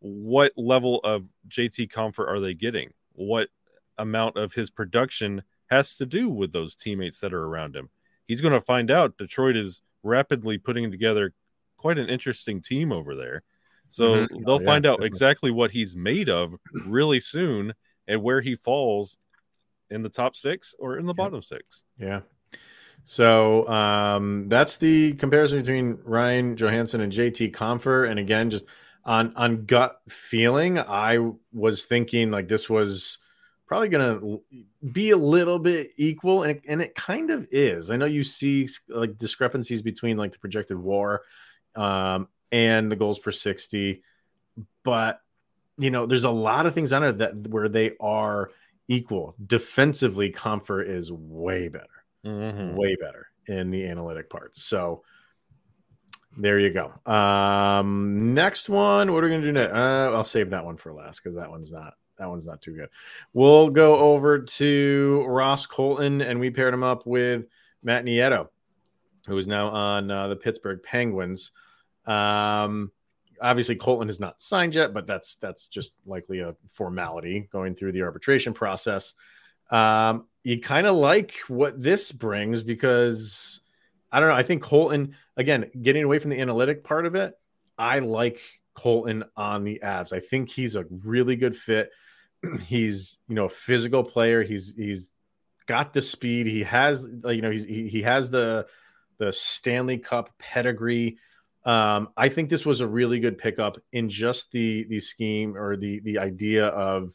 what 0.00 0.52
level 0.56 1.00
of 1.04 1.26
JT 1.48 1.90
Compher 1.90 2.28
are 2.28 2.40
they 2.40 2.52
getting? 2.52 2.92
What 3.14 3.48
amount 3.98 4.36
of 4.36 4.54
his 4.54 4.70
production 4.70 5.42
has 5.70 5.96
to 5.96 6.06
do 6.06 6.28
with 6.28 6.52
those 6.52 6.74
teammates 6.74 7.20
that 7.20 7.32
are 7.32 7.44
around 7.44 7.76
him? 7.76 7.88
He's 8.26 8.40
going 8.40 8.54
to 8.54 8.60
find 8.60 8.90
out 8.90 9.18
Detroit 9.18 9.56
is 9.56 9.82
rapidly 10.02 10.58
putting 10.58 10.90
together 10.90 11.34
quite 11.76 11.98
an 11.98 12.08
interesting 12.08 12.60
team 12.60 12.92
over 12.92 13.14
there. 13.14 13.42
So 13.88 14.14
mm-hmm. 14.14 14.44
they'll 14.44 14.54
oh, 14.54 14.60
yeah, 14.60 14.64
find 14.64 14.86
out 14.86 14.92
definitely. 14.92 15.06
exactly 15.08 15.50
what 15.50 15.70
he's 15.70 15.94
made 15.94 16.28
of 16.28 16.54
really 16.86 17.20
soon 17.20 17.74
and 18.08 18.22
where 18.22 18.40
he 18.40 18.56
falls 18.56 19.18
in 19.90 20.02
the 20.02 20.08
top 20.08 20.34
six 20.34 20.74
or 20.78 20.98
in 20.98 21.06
the 21.06 21.14
bottom 21.14 21.42
six. 21.42 21.82
Yeah. 21.98 22.20
So 23.04 23.68
um, 23.68 24.48
that's 24.48 24.76
the 24.76 25.12
comparison 25.14 25.58
between 25.58 25.98
Ryan 26.04 26.56
Johansen 26.56 27.00
and 27.00 27.12
JT 27.12 27.52
Compher. 27.52 28.08
And 28.08 28.18
again, 28.18 28.48
just 28.48 28.64
on 29.04 29.34
on 29.36 29.66
gut 29.66 30.00
feeling, 30.08 30.78
I 30.78 31.18
was 31.52 31.84
thinking 31.84 32.30
like 32.30 32.48
this 32.48 32.68
was 32.70 33.18
probably 33.66 33.88
going 33.88 34.20
to 34.20 34.42
be 34.92 35.10
a 35.10 35.16
little 35.16 35.58
bit 35.58 35.92
equal, 35.96 36.42
and 36.42 36.52
it, 36.52 36.62
and 36.68 36.82
it 36.82 36.94
kind 36.94 37.30
of 37.30 37.48
is. 37.50 37.90
I 37.90 37.96
know 37.96 38.04
you 38.04 38.22
see 38.22 38.68
like 38.88 39.16
discrepancies 39.16 39.82
between 39.82 40.16
like 40.16 40.32
the 40.32 40.38
projected 40.38 40.76
WAR 40.76 41.22
um, 41.74 42.28
and 42.50 42.92
the 42.92 42.96
goals 42.96 43.18
per 43.18 43.32
sixty, 43.32 44.02
but 44.84 45.20
you 45.78 45.90
know, 45.90 46.06
there's 46.06 46.24
a 46.24 46.30
lot 46.30 46.66
of 46.66 46.74
things 46.74 46.92
on 46.92 47.02
it 47.02 47.18
that 47.18 47.48
where 47.48 47.68
they 47.68 47.92
are 47.98 48.50
equal. 48.88 49.34
Defensively, 49.46 50.30
Compher 50.30 50.86
is 50.86 51.10
way 51.10 51.68
better, 51.68 52.04
mm-hmm. 52.24 52.76
way 52.76 52.96
better 53.00 53.28
in 53.46 53.70
the 53.70 53.86
analytic 53.86 54.30
parts. 54.30 54.62
So 54.62 55.02
there 56.36 56.58
you 56.58 56.70
go. 56.70 56.92
Um, 57.10 58.34
next 58.34 58.68
one, 58.68 59.12
what 59.12 59.22
are 59.22 59.26
we 59.26 59.32
gonna 59.32 59.42
do 59.42 59.52
next? 59.52 59.72
Uh, 59.72 60.12
I'll 60.12 60.24
save 60.24 60.50
that 60.50 60.64
one 60.64 60.76
for 60.76 60.92
last 60.92 61.22
because 61.22 61.36
that 61.36 61.50
one's 61.50 61.72
not 61.72 61.94
that 62.18 62.28
one's 62.28 62.46
not 62.46 62.62
too 62.62 62.74
good. 62.74 62.88
We'll 63.32 63.70
go 63.70 63.96
over 63.96 64.40
to 64.40 65.24
Ross 65.26 65.66
Colton 65.66 66.20
and 66.20 66.38
we 66.38 66.50
paired 66.50 66.74
him 66.74 66.82
up 66.82 67.06
with 67.06 67.46
Matt 67.82 68.04
Nieto, 68.04 68.48
who 69.26 69.36
is 69.38 69.48
now 69.48 69.68
on 69.68 70.10
uh, 70.10 70.28
the 70.28 70.36
Pittsburgh 70.36 70.82
Penguins. 70.82 71.52
Um, 72.06 72.92
obviously 73.40 73.76
Colton 73.76 74.08
is 74.08 74.20
not 74.20 74.40
signed 74.40 74.74
yet, 74.74 74.94
but 74.94 75.06
that's 75.06 75.36
that's 75.36 75.66
just 75.66 75.92
likely 76.06 76.40
a 76.40 76.54
formality 76.68 77.48
going 77.52 77.74
through 77.74 77.92
the 77.92 78.02
arbitration 78.02 78.54
process. 78.54 79.14
Um, 79.70 80.26
you 80.44 80.60
kind 80.60 80.86
of 80.86 80.96
like 80.96 81.36
what 81.48 81.80
this 81.82 82.12
brings 82.12 82.62
because 82.62 83.60
I 84.12 84.20
don't 84.20 84.28
know. 84.28 84.34
I 84.34 84.42
think 84.42 84.62
Colton 84.62 85.16
again 85.36 85.70
getting 85.80 86.04
away 86.04 86.18
from 86.18 86.30
the 86.30 86.40
analytic 86.40 86.84
part 86.84 87.06
of 87.06 87.14
it. 87.14 87.34
I 87.78 88.00
like 88.00 88.40
Colton 88.74 89.24
on 89.36 89.64
the 89.64 89.80
Avs. 89.82 90.12
I 90.12 90.20
think 90.20 90.50
he's 90.50 90.76
a 90.76 90.84
really 91.04 91.36
good 91.36 91.56
fit. 91.56 91.90
he's 92.66 93.18
you 93.28 93.34
know 93.34 93.46
a 93.46 93.50
physical 93.50 94.04
player. 94.04 94.42
He's 94.42 94.74
he's 94.76 95.12
got 95.66 95.92
the 95.94 96.02
speed. 96.02 96.46
He 96.46 96.62
has 96.64 97.06
you 97.24 97.42
know 97.42 97.50
he's, 97.50 97.64
he 97.64 97.88
he 97.88 98.02
has 98.02 98.30
the 98.30 98.66
the 99.18 99.32
Stanley 99.32 99.98
Cup 99.98 100.30
pedigree. 100.38 101.18
Um, 101.64 102.08
I 102.16 102.28
think 102.28 102.50
this 102.50 102.66
was 102.66 102.80
a 102.80 102.86
really 102.86 103.20
good 103.20 103.38
pickup 103.38 103.78
in 103.92 104.08
just 104.08 104.50
the 104.52 104.84
the 104.84 105.00
scheme 105.00 105.56
or 105.56 105.76
the 105.76 106.00
the 106.00 106.18
idea 106.18 106.66
of 106.66 107.14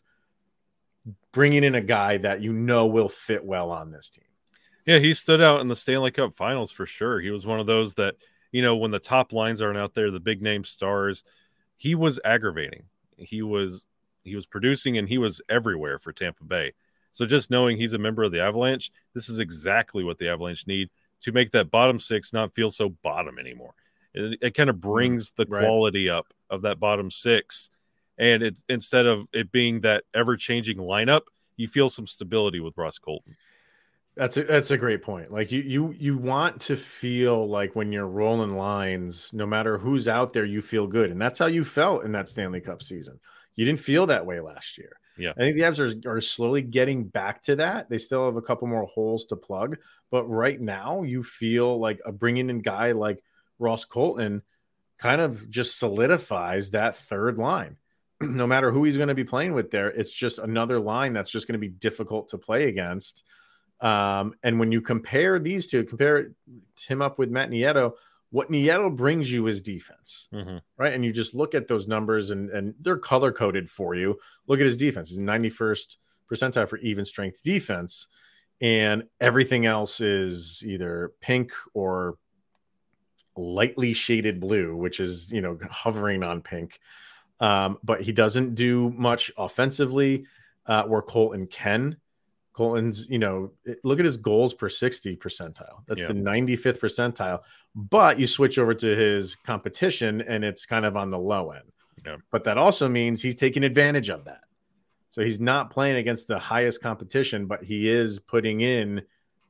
bringing 1.31 1.63
in 1.63 1.75
a 1.75 1.81
guy 1.81 2.17
that 2.17 2.41
you 2.41 2.53
know 2.53 2.87
will 2.87 3.09
fit 3.09 3.45
well 3.45 3.71
on 3.71 3.91
this 3.91 4.09
team. 4.09 4.23
Yeah, 4.87 4.99
he 4.99 5.13
stood 5.13 5.41
out 5.41 5.59
in 5.59 5.67
the 5.67 5.75
Stanley 5.75 6.11
Cup 6.11 6.33
Finals 6.33 6.71
for 6.71 6.85
sure. 6.85 7.19
He 7.19 7.29
was 7.29 7.45
one 7.45 7.59
of 7.59 7.67
those 7.67 7.93
that 7.95 8.15
you 8.51 8.61
know 8.61 8.77
when 8.77 8.89
the 8.89 8.99
top 8.99 9.33
lines 9.33 9.61
aren't 9.61 9.77
out 9.77 9.93
there, 9.93 10.09
the 10.09 10.19
big 10.19 10.41
name 10.41 10.63
stars, 10.63 11.23
he 11.75 11.93
was 11.93 12.19
aggravating. 12.25 12.83
He 13.17 13.41
was 13.41 13.85
he 14.23 14.35
was 14.35 14.45
producing 14.45 14.97
and 14.97 15.07
he 15.07 15.17
was 15.17 15.41
everywhere 15.49 15.99
for 15.99 16.13
Tampa 16.13 16.45
Bay. 16.45 16.73
So 17.11 17.25
just 17.25 17.51
knowing 17.51 17.77
he's 17.77 17.93
a 17.93 17.97
member 17.97 18.23
of 18.23 18.31
the 18.31 18.41
Avalanche, 18.41 18.91
this 19.13 19.27
is 19.27 19.39
exactly 19.39 20.03
what 20.03 20.17
the 20.17 20.29
Avalanche 20.29 20.67
need 20.67 20.89
to 21.21 21.31
make 21.31 21.51
that 21.51 21.71
bottom 21.71 21.99
six 21.99 22.31
not 22.31 22.53
feel 22.53 22.71
so 22.71 22.89
bottom 22.89 23.39
anymore. 23.39 23.73
It, 24.13 24.39
it 24.41 24.53
kind 24.53 24.69
of 24.69 24.77
mm-hmm. 24.77 24.91
brings 24.91 25.31
the 25.31 25.45
right. 25.49 25.63
quality 25.63 26.09
up 26.09 26.27
of 26.49 26.61
that 26.61 26.79
bottom 26.79 27.11
six. 27.11 27.69
And 28.17 28.41
it 28.41 28.59
instead 28.69 29.05
of 29.05 29.27
it 29.33 29.51
being 29.51 29.81
that 29.81 30.05
ever 30.13 30.37
changing 30.37 30.77
lineup, 30.77 31.23
you 31.57 31.67
feel 31.67 31.89
some 31.89 32.07
stability 32.07 32.59
with 32.59 32.77
Ross 32.77 32.99
Colton. 32.99 33.35
That's 34.17 34.35
a, 34.35 34.43
that's 34.43 34.71
a 34.71 34.77
great 34.77 35.03
point. 35.03 35.31
Like 35.31 35.51
you 35.51 35.61
you 35.61 35.95
you 35.97 36.17
want 36.17 36.61
to 36.61 36.75
feel 36.75 37.47
like 37.47 37.75
when 37.75 37.91
you're 37.91 38.07
rolling 38.07 38.57
lines, 38.57 39.31
no 39.31 39.45
matter 39.45 39.77
who's 39.77 40.07
out 40.07 40.33
there, 40.33 40.43
you 40.43 40.61
feel 40.61 40.87
good, 40.87 41.11
and 41.11 41.21
that's 41.21 41.37
how 41.37 41.45
you 41.45 41.63
felt 41.63 42.03
in 42.03 42.13
that 42.13 42.27
Stanley 42.27 42.59
Cup 42.59 42.81
season. 42.81 43.19
You 43.55 43.65
didn't 43.65 43.79
feel 43.79 44.07
that 44.07 44.25
way 44.25 44.39
last 44.39 44.79
year. 44.79 44.99
Yeah, 45.17 45.31
I 45.31 45.39
think 45.41 45.55
the 45.55 45.63
Avs 45.63 46.05
are, 46.05 46.17
are 46.17 46.21
slowly 46.21 46.63
getting 46.63 47.05
back 47.05 47.43
to 47.43 47.57
that. 47.57 47.89
They 47.89 47.99
still 47.99 48.25
have 48.25 48.37
a 48.37 48.41
couple 48.41 48.67
more 48.67 48.85
holes 48.85 49.27
to 49.27 49.35
plug, 49.35 49.77
but 50.09 50.25
right 50.25 50.59
now 50.59 51.03
you 51.03 51.21
feel 51.21 51.79
like 51.79 51.99
a 52.03 52.11
bringing 52.11 52.49
in 52.49 52.59
guy 52.59 52.93
like 52.93 53.23
Ross 53.59 53.85
Colton 53.85 54.41
kind 54.97 55.21
of 55.21 55.47
just 55.47 55.77
solidifies 55.77 56.71
that 56.71 56.95
third 56.95 57.37
line. 57.37 57.77
no 58.21 58.47
matter 58.47 58.71
who 58.71 58.83
he's 58.83 58.97
going 58.97 59.09
to 59.09 59.15
be 59.15 59.23
playing 59.23 59.53
with 59.53 59.69
there, 59.69 59.89
it's 59.89 60.11
just 60.11 60.39
another 60.39 60.79
line 60.79 61.13
that's 61.13 61.31
just 61.31 61.47
going 61.47 61.53
to 61.53 61.59
be 61.59 61.67
difficult 61.67 62.29
to 62.29 62.39
play 62.39 62.67
against. 62.67 63.23
Um, 63.79 64.33
and 64.43 64.59
when 64.59 64.71
you 64.71 64.81
compare 64.81 65.39
these 65.39 65.67
two, 65.67 65.83
compare 65.83 66.31
him 66.87 67.01
up 67.01 67.19
with 67.19 67.29
Matt 67.29 67.51
Nieto, 67.51 67.93
what 68.29 68.49
Nieto 68.49 68.93
brings 68.93 69.31
you 69.31 69.47
is 69.47 69.61
defense, 69.61 70.27
mm-hmm. 70.33 70.57
right? 70.77 70.93
And 70.93 71.05
you 71.05 71.13
just 71.13 71.33
look 71.33 71.55
at 71.55 71.67
those 71.67 71.87
numbers 71.87 72.31
and, 72.31 72.49
and 72.49 72.73
they're 72.81 72.97
color 72.97 73.31
coded 73.31 73.69
for 73.69 73.95
you. 73.95 74.17
Look 74.47 74.59
at 74.59 74.65
his 74.65 74.77
defense. 74.77 75.09
He's 75.09 75.19
91st 75.19 75.97
percentile 76.29 76.67
for 76.67 76.77
even 76.79 77.05
strength 77.05 77.41
defense. 77.43 78.07
And 78.59 79.03
everything 79.21 79.65
else 79.65 80.01
is 80.01 80.63
either 80.65 81.13
pink 81.21 81.51
or 81.73 82.17
lightly 83.37 83.93
shaded 83.93 84.39
blue, 84.39 84.75
which 84.75 84.99
is, 84.99 85.31
you 85.31 85.41
know, 85.41 85.57
hovering 85.69 86.23
on 86.23 86.41
pink. 86.41 86.79
Um, 87.39 87.77
but 87.83 88.01
he 88.01 88.11
doesn't 88.11 88.55
do 88.55 88.89
much 88.89 89.31
offensively 89.37 90.25
uh, 90.65 90.83
where 90.83 91.03
Colton 91.03 91.47
can. 91.47 91.97
Colton's, 92.57 93.07
you 93.07 93.19
know, 93.19 93.51
look 93.83 93.99
at 93.99 94.05
his 94.05 94.17
goals 94.17 94.51
per 94.51 94.67
60 94.67 95.15
percentile. 95.17 95.83
That's 95.85 96.01
yeah. 96.01 96.07
the 96.07 96.15
95th 96.15 96.79
percentile. 96.79 97.41
But 97.75 98.19
you 98.19 98.25
switch 98.25 98.57
over 98.57 98.73
to 98.73 98.95
his 98.95 99.35
competition 99.35 100.21
and 100.21 100.43
it's 100.43 100.65
kind 100.65 100.83
of 100.83 100.97
on 100.97 101.11
the 101.11 101.19
low 101.19 101.51
end. 101.51 101.71
Yeah. 102.03 102.15
But 102.31 102.45
that 102.45 102.57
also 102.57 102.89
means 102.89 103.21
he's 103.21 103.35
taking 103.35 103.63
advantage 103.63 104.09
of 104.09 104.25
that. 104.25 104.41
So 105.11 105.21
he's 105.21 105.39
not 105.39 105.69
playing 105.69 105.97
against 105.97 106.27
the 106.27 106.39
highest 106.39 106.81
competition, 106.81 107.45
but 107.45 107.61
he 107.61 107.91
is 107.91 108.17
putting 108.17 108.61
in 108.61 109.03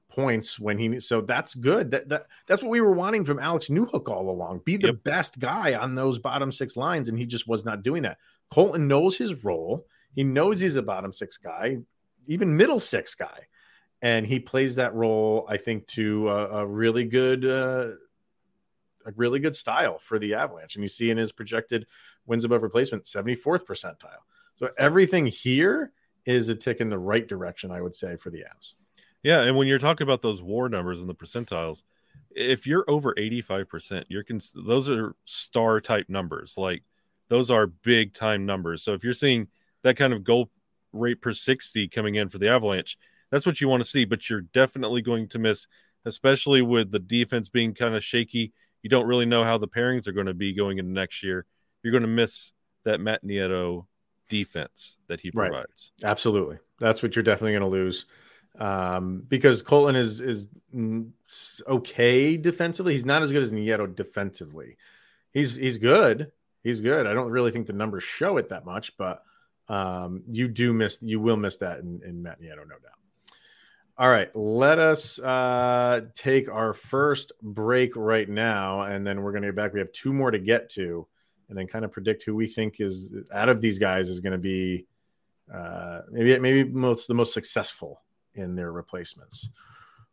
points 0.10 0.60
when 0.60 0.78
he 0.78 1.00
so 1.00 1.22
that's 1.22 1.56
good. 1.56 1.92
That, 1.92 2.10
that 2.10 2.28
that's 2.46 2.62
what 2.62 2.72
we 2.72 2.82
were 2.82 2.92
wanting 2.92 3.24
from 3.24 3.40
Alex 3.40 3.70
Newhook 3.70 4.10
all 4.10 4.30
along. 4.30 4.64
Be 4.66 4.76
the 4.76 4.88
yep. 4.88 5.04
best 5.04 5.40
guy 5.40 5.76
on 5.76 5.96
those 5.96 6.20
bottom 6.20 6.52
six 6.52 6.76
lines, 6.76 7.08
and 7.08 7.18
he 7.18 7.26
just 7.26 7.48
was 7.48 7.64
not 7.64 7.84
doing 7.84 8.04
that. 8.04 8.18
Colton 8.52 8.90
knows 8.90 9.18
his 9.18 9.46
role. 9.46 9.86
He 10.14 10.26
knows 10.26 10.60
he's 10.60 10.76
a 10.76 10.82
bottom 10.82 11.14
six 11.14 11.38
guy, 11.38 11.78
even 12.28 12.56
middle 12.56 12.80
six 12.80 13.16
guy, 13.16 13.48
and 14.02 14.26
he 14.26 14.40
plays 14.40 14.76
that 14.76 14.94
role. 14.94 15.46
I 15.50 15.58
think 15.58 15.88
to 15.88 16.30
a, 16.30 16.62
a 16.62 16.66
really 16.66 17.06
good, 17.06 17.46
uh, 17.46 17.94
a 19.06 19.12
really 19.16 19.40
good 19.40 19.56
style 19.56 19.98
for 19.98 20.20
the 20.20 20.36
Avalanche, 20.36 20.76
and 20.76 20.84
you 20.84 20.90
see 20.90 21.10
in 21.10 21.18
his 21.18 21.32
projected 21.32 21.88
wins 22.26 22.46
above 22.46 22.64
replacement, 22.64 23.08
seventy 23.08 23.36
fourth 23.36 23.66
percentile. 23.66 24.22
So 24.56 24.70
everything 24.78 25.26
here 25.26 25.92
is 26.26 26.50
a 26.50 26.56
tick 26.56 26.82
in 26.82 26.90
the 26.90 27.00
right 27.00 27.28
direction, 27.28 27.72
I 27.72 27.82
would 27.82 27.96
say, 27.96 28.16
for 28.18 28.30
the 28.30 28.40
Avs. 28.40 28.76
Yeah, 29.24 29.42
and 29.42 29.56
when 29.56 29.68
you're 29.68 29.80
talking 29.80 30.06
about 30.06 30.22
those 30.22 30.42
war 30.42 30.70
numbers 30.70 31.00
and 31.00 31.10
the 31.10 31.16
percentiles, 31.16 31.84
if 32.32 32.68
you're 32.68 32.86
over 32.88 33.14
85%, 33.16 34.06
you're 34.10 34.24
cons- 34.24 34.54
those 34.56 34.90
are 34.90 35.16
star 35.26 35.82
type 35.82 36.08
numbers. 36.10 36.56
Like 36.58 36.84
those 37.30 37.50
are 37.50 37.68
big 37.68 38.14
time 38.14 38.46
numbers. 38.46 38.84
So 38.84 38.94
if 38.94 39.04
you're 39.04 39.14
seeing 39.14 39.48
that 39.84 39.98
kind 39.98 40.14
of 40.14 40.24
goal 40.24 40.52
rate 40.94 41.22
per 41.22 41.34
60 41.34 41.88
coming 41.90 42.16
in 42.16 42.30
for 42.30 42.38
the 42.38 42.50
Avalanche, 42.50 42.98
that's 43.32 43.46
what 43.46 43.60
you 43.62 43.68
want 43.68 43.84
to 43.84 43.90
see, 43.90 44.06
but 44.06 44.30
you're 44.30 44.42
definitely 44.42 45.02
going 45.02 45.28
to 45.30 45.40
miss 45.40 45.68
especially 46.06 46.62
with 46.62 46.90
the 46.90 47.00
defense 47.00 47.50
being 47.50 47.74
kind 47.74 47.94
of 47.94 48.04
shaky. 48.04 48.54
You 48.82 48.90
don't 48.90 49.08
really 49.08 49.26
know 49.26 49.44
how 49.44 49.58
the 49.58 49.68
pairings 49.68 50.08
are 50.08 50.14
going 50.14 50.28
to 50.28 50.34
be 50.34 50.54
going 50.54 50.78
into 50.78 50.92
next 50.92 51.22
year. 51.22 51.46
You're 51.84 51.92
going 51.92 52.04
to 52.04 52.08
miss 52.08 52.54
that 52.86 53.02
Matt 53.02 53.26
Nieto 53.26 53.86
defense 54.30 54.98
that 55.08 55.20
he 55.20 55.32
provides. 55.32 55.92
Right. 56.02 56.10
Absolutely. 56.10 56.58
That's 56.80 57.04
what 57.04 57.16
you're 57.16 57.24
definitely 57.24 57.52
going 57.52 57.70
to 57.70 57.78
lose 57.78 58.06
um, 58.60 59.24
because 59.28 59.62
Colton 59.62 59.96
is 59.96 60.22
is 60.22 60.48
okay 61.68 62.38
defensively. 62.38 62.94
He's 62.94 63.06
not 63.06 63.22
as 63.22 63.32
good 63.32 63.44
as 63.44 63.52
Nieto 63.52 63.94
defensively. 63.94 64.78
He's 65.34 65.56
he's 65.56 65.78
good. 65.78 66.32
He's 66.64 66.82
good. 66.82 67.08
I 67.08 67.14
don't 67.14 67.30
really 67.30 67.52
think 67.52 67.68
the 67.68 67.74
numbers 67.74 68.04
show 68.04 68.38
it 68.38 68.50
that 68.50 68.66
much, 68.66 68.98
but 68.98 69.24
um, 69.70 70.24
you 70.28 70.48
do 70.48 70.74
miss 70.74 71.00
you 71.02 71.20
will 71.20 71.38
miss 71.38 71.58
that 71.58 71.80
in, 71.80 72.02
in 72.06 72.24
Matt 72.24 72.42
Nieto, 72.42 72.58
no 72.58 72.64
doubt. 72.66 72.98
All 74.00 74.10
right, 74.10 74.34
let 74.36 74.78
us 74.78 75.18
uh, 75.18 76.02
take 76.14 76.50
our 76.50 76.74
first 76.74 77.32
break 77.42 77.96
right 77.96 78.30
now, 78.30 78.82
and 78.82 79.06
then 79.06 79.24
we're 79.24 79.32
going 79.32 79.42
to 79.42 79.48
get 79.48 79.56
back. 79.56 79.74
We 79.74 79.80
have 79.80 79.92
two 79.92 80.14
more 80.14 80.30
to 80.30 80.38
get 80.38 80.70
to, 80.72 81.08
and 81.50 81.58
then 81.58 81.66
kind 81.66 81.84
of 81.84 81.92
predict 81.92 82.24
who 82.24 82.36
we 82.36 82.46
think 82.46 82.80
is 82.80 83.12
out 83.34 83.50
of 83.50 83.60
these 83.60 83.80
guys 83.80 84.10
is 84.10 84.20
going 84.20 84.34
to 84.34 84.38
be 84.38 84.86
uh, 85.54 86.02
maybe 86.12 86.38
maybe 86.40 86.70
most 86.70 87.08
the 87.08 87.14
most 87.14 87.34
successful 87.34 88.02
in 88.36 88.56
their 88.56 88.72
replacements. 88.72 89.50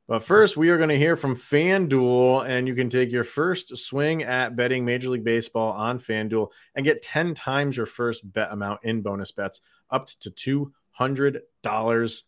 But 0.07 0.23
first, 0.23 0.57
we 0.59 0.69
are 0.69 0.77
going 0.77 0.91
to 0.91 0.99
hear 0.99 1.17
from 1.17 1.35
FanDuel, 1.35 2.47
and 2.47 2.69
you 2.69 2.75
can 2.75 2.91
take 2.91 3.11
your 3.11 3.25
first 3.25 3.75
swing 3.79 4.23
at 4.23 4.55
betting 4.55 4.85
Major 4.85 5.09
League 5.09 5.25
Baseball 5.25 5.73
on 5.73 5.99
FanDuel 5.99 6.49
and 6.75 6.85
get 6.85 7.01
10 7.01 7.33
times 7.33 7.77
your 7.77 7.87
first 7.87 8.31
bet 8.31 8.53
amount 8.53 8.81
in 8.85 9.01
bonus 9.01 9.33
bets 9.33 9.63
up 9.91 10.09
to 10.21 10.73
$200. 11.01 12.23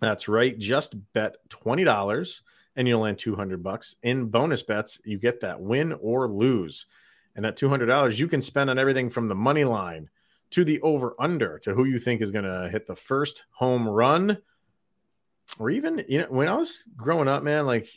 That's 0.00 0.28
right. 0.28 0.56
Just 0.58 0.94
bet 1.12 1.36
$20 1.48 2.40
and 2.76 2.86
you'll 2.86 3.00
land 3.00 3.18
200 3.18 3.64
bucks 3.64 3.96
in 4.04 4.26
bonus 4.26 4.62
bets. 4.62 5.00
You 5.04 5.18
get 5.18 5.40
that 5.40 5.60
win 5.60 5.94
or 5.94 6.28
lose. 6.28 6.86
And 7.34 7.44
that 7.44 7.56
$200 7.56 8.16
you 8.16 8.28
can 8.28 8.40
spend 8.40 8.70
on 8.70 8.78
everything 8.78 9.10
from 9.10 9.26
the 9.26 9.34
money 9.34 9.64
line 9.64 10.08
to 10.50 10.64
the 10.64 10.80
over 10.82 11.16
under 11.18 11.58
to 11.60 11.74
who 11.74 11.84
you 11.84 11.98
think 11.98 12.20
is 12.20 12.30
going 12.30 12.44
to 12.44 12.68
hit 12.70 12.86
the 12.86 12.94
first 12.94 13.44
home 13.50 13.88
run 13.88 14.38
or 15.58 15.70
even 15.70 16.04
you 16.08 16.18
know 16.18 16.26
when 16.28 16.48
I 16.48 16.56
was 16.56 16.84
growing 16.96 17.28
up, 17.28 17.42
man, 17.42 17.66
like 17.66 17.88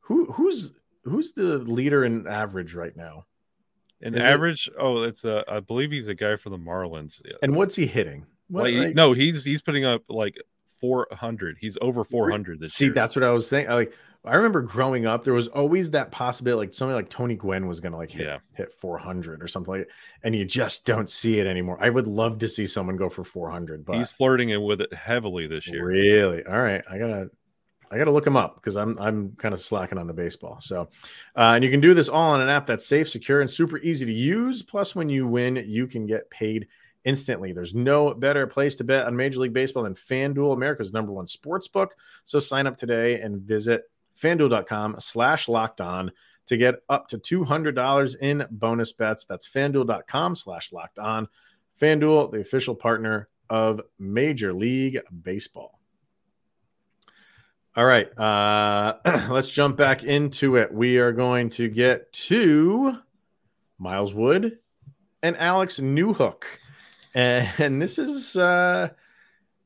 who 0.00 0.26
who's 0.32 0.72
who's 1.04 1.32
the 1.32 1.58
leader 1.58 2.04
in 2.04 2.26
average 2.26 2.74
right 2.74 2.96
now? 2.96 3.26
In 4.00 4.14
Is 4.14 4.22
average, 4.22 4.68
it... 4.68 4.74
oh, 4.78 5.02
it's 5.02 5.24
a 5.24 5.44
I 5.48 5.60
believe 5.60 5.90
he's 5.90 6.08
a 6.08 6.14
guy 6.14 6.36
for 6.36 6.50
the 6.50 6.58
Marlins. 6.58 7.20
And 7.42 7.56
what's 7.56 7.74
he 7.74 7.86
hitting? 7.86 8.26
What, 8.48 8.64
like, 8.64 8.74
like... 8.74 8.94
no, 8.94 9.12
he's 9.12 9.44
he's 9.44 9.60
putting 9.60 9.84
up 9.84 10.02
like 10.08 10.36
400. 10.80 11.56
He's 11.60 11.76
over 11.80 12.04
400 12.04 12.60
this 12.60 12.74
See, 12.74 12.86
year. 12.86 12.94
that's 12.94 13.16
what 13.16 13.24
I 13.24 13.30
was 13.30 13.48
saying. 13.48 13.68
Like 13.68 13.92
I 14.24 14.34
remember 14.34 14.62
growing 14.62 15.06
up, 15.06 15.24
there 15.24 15.34
was 15.34 15.48
always 15.48 15.92
that 15.92 16.10
possibility, 16.10 16.66
like 16.66 16.74
somebody 16.74 16.96
like 16.96 17.10
Tony 17.10 17.36
Gwynn 17.36 17.66
was 17.66 17.80
going 17.80 17.92
to 17.92 17.98
like 17.98 18.10
hit, 18.10 18.26
yeah. 18.26 18.38
hit 18.54 18.72
400 18.72 19.42
or 19.42 19.46
something 19.46 19.72
like 19.72 19.88
and 20.22 20.34
you 20.34 20.44
just 20.44 20.84
don't 20.84 21.08
see 21.08 21.38
it 21.38 21.46
anymore. 21.46 21.78
I 21.80 21.88
would 21.88 22.06
love 22.06 22.38
to 22.40 22.48
see 22.48 22.66
someone 22.66 22.96
go 22.96 23.08
for 23.08 23.24
400, 23.24 23.84
but 23.84 23.96
he's 23.96 24.10
flirting 24.10 24.62
with 24.64 24.80
it 24.80 24.92
heavily 24.92 25.46
this 25.46 25.68
year. 25.68 25.86
Really? 25.86 26.44
All 26.44 26.60
right. 26.60 26.82
I 26.90 26.98
got 26.98 27.06
to, 27.06 27.30
I 27.90 27.96
got 27.96 28.04
to 28.04 28.10
look 28.10 28.26
him 28.26 28.36
up 28.36 28.56
because 28.56 28.76
I'm, 28.76 28.98
I'm 28.98 29.34
kind 29.36 29.54
of 29.54 29.62
slacking 29.62 29.98
on 29.98 30.06
the 30.06 30.14
baseball. 30.14 30.60
So, 30.60 30.88
uh, 31.36 31.52
and 31.54 31.64
you 31.64 31.70
can 31.70 31.80
do 31.80 31.94
this 31.94 32.08
all 32.08 32.32
on 32.32 32.40
an 32.40 32.48
app 32.48 32.66
that's 32.66 32.86
safe, 32.86 33.08
secure, 33.08 33.40
and 33.40 33.50
super 33.50 33.78
easy 33.78 34.04
to 34.04 34.12
use. 34.12 34.62
Plus, 34.62 34.94
when 34.94 35.08
you 35.08 35.26
win, 35.26 35.56
you 35.56 35.86
can 35.86 36.06
get 36.06 36.28
paid 36.28 36.66
instantly. 37.04 37.52
There's 37.52 37.74
no 37.74 38.12
better 38.12 38.46
place 38.46 38.76
to 38.76 38.84
bet 38.84 39.06
on 39.06 39.16
Major 39.16 39.40
League 39.40 39.54
Baseball 39.54 39.84
than 39.84 39.94
FanDuel, 39.94 40.52
America's 40.52 40.92
number 40.92 41.12
one 41.12 41.26
sports 41.26 41.68
book. 41.68 41.94
So 42.24 42.38
sign 42.38 42.66
up 42.66 42.76
today 42.76 43.20
and 43.20 43.40
visit 43.40 43.84
fanduel.com 44.20 44.96
slash 44.98 45.48
locked 45.48 45.80
on 45.80 46.12
to 46.46 46.56
get 46.56 46.76
up 46.88 47.08
to 47.08 47.18
$200 47.18 48.16
in 48.20 48.46
bonus 48.50 48.92
bets. 48.92 49.24
That's 49.24 49.48
fanduel.com 49.48 50.34
slash 50.34 50.72
locked 50.72 50.98
on. 50.98 51.28
Fanduel, 51.80 52.30
the 52.30 52.40
official 52.40 52.74
partner 52.74 53.28
of 53.50 53.80
Major 53.98 54.52
League 54.52 54.98
Baseball. 55.22 55.78
All 57.76 57.84
right, 57.84 58.08
uh, 58.18 58.96
let's 59.30 59.52
jump 59.52 59.76
back 59.76 60.02
into 60.02 60.56
it. 60.56 60.72
We 60.72 60.98
are 60.98 61.12
going 61.12 61.50
to 61.50 61.68
get 61.68 62.12
to 62.14 62.98
Miles 63.78 64.12
Wood 64.12 64.58
and 65.22 65.36
Alex 65.36 65.78
Newhook. 65.78 66.44
And 67.14 67.80
this 67.80 67.98
is 67.98 68.36
uh, 68.36 68.88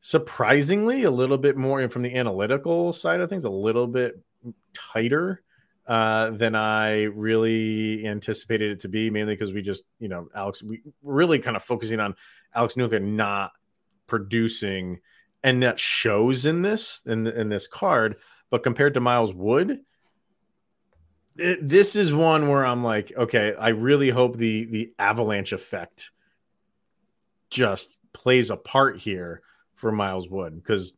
surprisingly 0.01 1.05
a 1.05 1.11
little 1.11 1.39
bit 1.39 1.57
more 1.57 1.89
from 1.89 2.03
the 2.03 2.15
analytical 2.15 2.93
side 2.93 3.21
of 3.21 3.31
things, 3.31 3.45
a 3.45 3.51
little 3.51 3.87
bit 3.87 4.23
tighter 4.73 5.43
uh, 5.87 6.31
than 6.31 6.55
I 6.55 7.05
really 7.05 8.07
anticipated 8.07 8.73
it 8.73 8.81
to 8.81 8.89
be, 8.89 9.11
mainly 9.11 9.35
because 9.35 9.53
we 9.53 9.63
just, 9.63 9.85
you 9.99 10.09
know, 10.09 10.29
Alex, 10.35 10.63
we 10.63 10.83
really 11.03 11.39
kind 11.39 11.57
of 11.57 11.63
focusing 11.63 12.01
on 12.01 12.15
Alex 12.55 12.75
Newhook 12.75 13.03
not 13.03 13.53
producing, 14.07 15.01
and 15.43 15.63
that 15.63 15.81
shows 15.81 16.47
in 16.47 16.63
this 16.63 17.03
in, 17.07 17.27
in 17.27 17.49
this 17.49 17.67
card. 17.67 18.17
But 18.51 18.63
compared 18.63 18.95
to 18.95 19.01
Miles 19.01 19.35
Wood, 19.35 19.81
it, 21.37 21.67
this 21.67 21.97
is 21.97 22.13
one 22.13 22.49
where 22.49 22.65
I'm 22.65 22.81
like, 22.81 23.13
okay, 23.17 23.55
I 23.55 23.71
really 23.71 24.11
hope 24.11 24.37
the 24.37 24.65
the 24.65 24.93
avalanche 24.99 25.53
effect 25.53 26.11
just 27.51 27.99
plays 28.13 28.51
a 28.51 28.57
part 28.57 28.99
here 28.99 29.43
for 29.75 29.91
Miles 29.91 30.29
Wood 30.29 30.55
because 30.55 30.95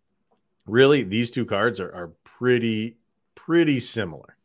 really 0.66 1.02
these 1.02 1.30
two 1.30 1.44
cards 1.44 1.80
are, 1.80 1.92
are 1.92 2.12
pretty 2.24 2.96
pretty 3.46 3.80
similar 3.80 4.36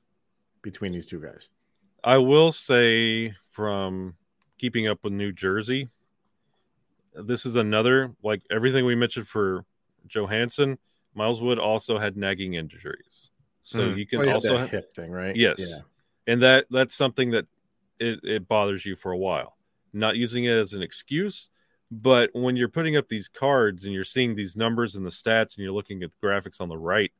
between 0.61 0.91
these 0.91 1.05
two 1.05 1.19
guys. 1.19 1.49
I 2.03 2.17
will 2.17 2.51
say 2.51 3.33
from 3.49 4.15
keeping 4.57 4.87
up 4.87 4.99
with 5.03 5.13
New 5.13 5.31
Jersey, 5.31 5.89
this 7.13 7.45
is 7.45 7.55
another 7.55 8.13
like 8.23 8.41
everything 8.49 8.85
we 8.85 8.95
mentioned 8.95 9.27
for 9.27 9.65
Johansen. 10.07 10.77
Miles 11.15 11.41
Wood 11.41 11.59
also 11.59 11.97
had 11.97 12.15
nagging 12.15 12.53
injuries, 12.53 13.31
so 13.63 13.79
mm. 13.79 13.97
you 13.97 14.05
can 14.05 14.21
oh, 14.21 14.33
also 14.33 14.57
have 14.57 14.71
hip 14.71 14.93
thing, 14.93 15.11
right? 15.11 15.35
Yes, 15.35 15.59
yeah. 15.59 15.81
and 16.31 16.41
that 16.41 16.65
that's 16.69 16.95
something 16.95 17.31
that 17.31 17.47
it, 17.99 18.19
it 18.23 18.47
bothers 18.47 18.85
you 18.85 18.95
for 18.95 19.11
a 19.11 19.17
while. 19.17 19.57
Not 19.91 20.15
using 20.15 20.45
it 20.45 20.51
as 20.51 20.73
an 20.73 20.83
excuse, 20.83 21.49
but 21.91 22.29
when 22.33 22.55
you're 22.55 22.69
putting 22.69 22.95
up 22.95 23.07
these 23.07 23.27
cards 23.27 23.83
and 23.83 23.93
you're 23.93 24.05
seeing 24.05 24.35
these 24.35 24.55
numbers 24.55 24.95
and 24.95 25.05
the 25.05 25.09
stats, 25.09 25.55
and 25.55 25.63
you're 25.63 25.73
looking 25.73 26.03
at 26.03 26.11
the 26.11 26.27
graphics 26.27 26.61
on 26.61 26.69
the 26.69 26.77
right, 26.77 27.11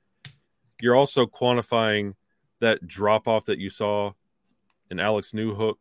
you're 0.82 0.96
also 0.96 1.26
quantifying 1.26 2.14
that 2.60 2.86
drop 2.88 3.28
off 3.28 3.46
that 3.46 3.60
you 3.60 3.70
saw 3.70 4.12
in 4.90 5.00
Alex 5.00 5.32
Newhook 5.32 5.76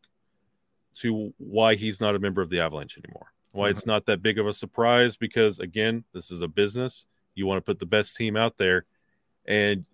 to 0.96 1.32
why 1.38 1.74
he's 1.74 2.00
not 2.00 2.14
a 2.14 2.18
member 2.18 2.42
of 2.42 2.50
the 2.50 2.60
Avalanche 2.60 2.98
anymore. 2.98 3.32
Why 3.52 3.68
mm-hmm. 3.68 3.76
it's 3.76 3.86
not 3.86 4.06
that 4.06 4.22
big 4.22 4.38
of 4.38 4.46
a 4.46 4.52
surprise 4.52 5.16
because 5.16 5.58
again, 5.58 6.04
this 6.12 6.30
is 6.30 6.42
a 6.42 6.48
business. 6.48 7.06
You 7.34 7.46
want 7.46 7.58
to 7.58 7.62
put 7.62 7.78
the 7.78 7.86
best 7.86 8.16
team 8.16 8.36
out 8.36 8.56
there. 8.58 8.84
And 9.46 9.84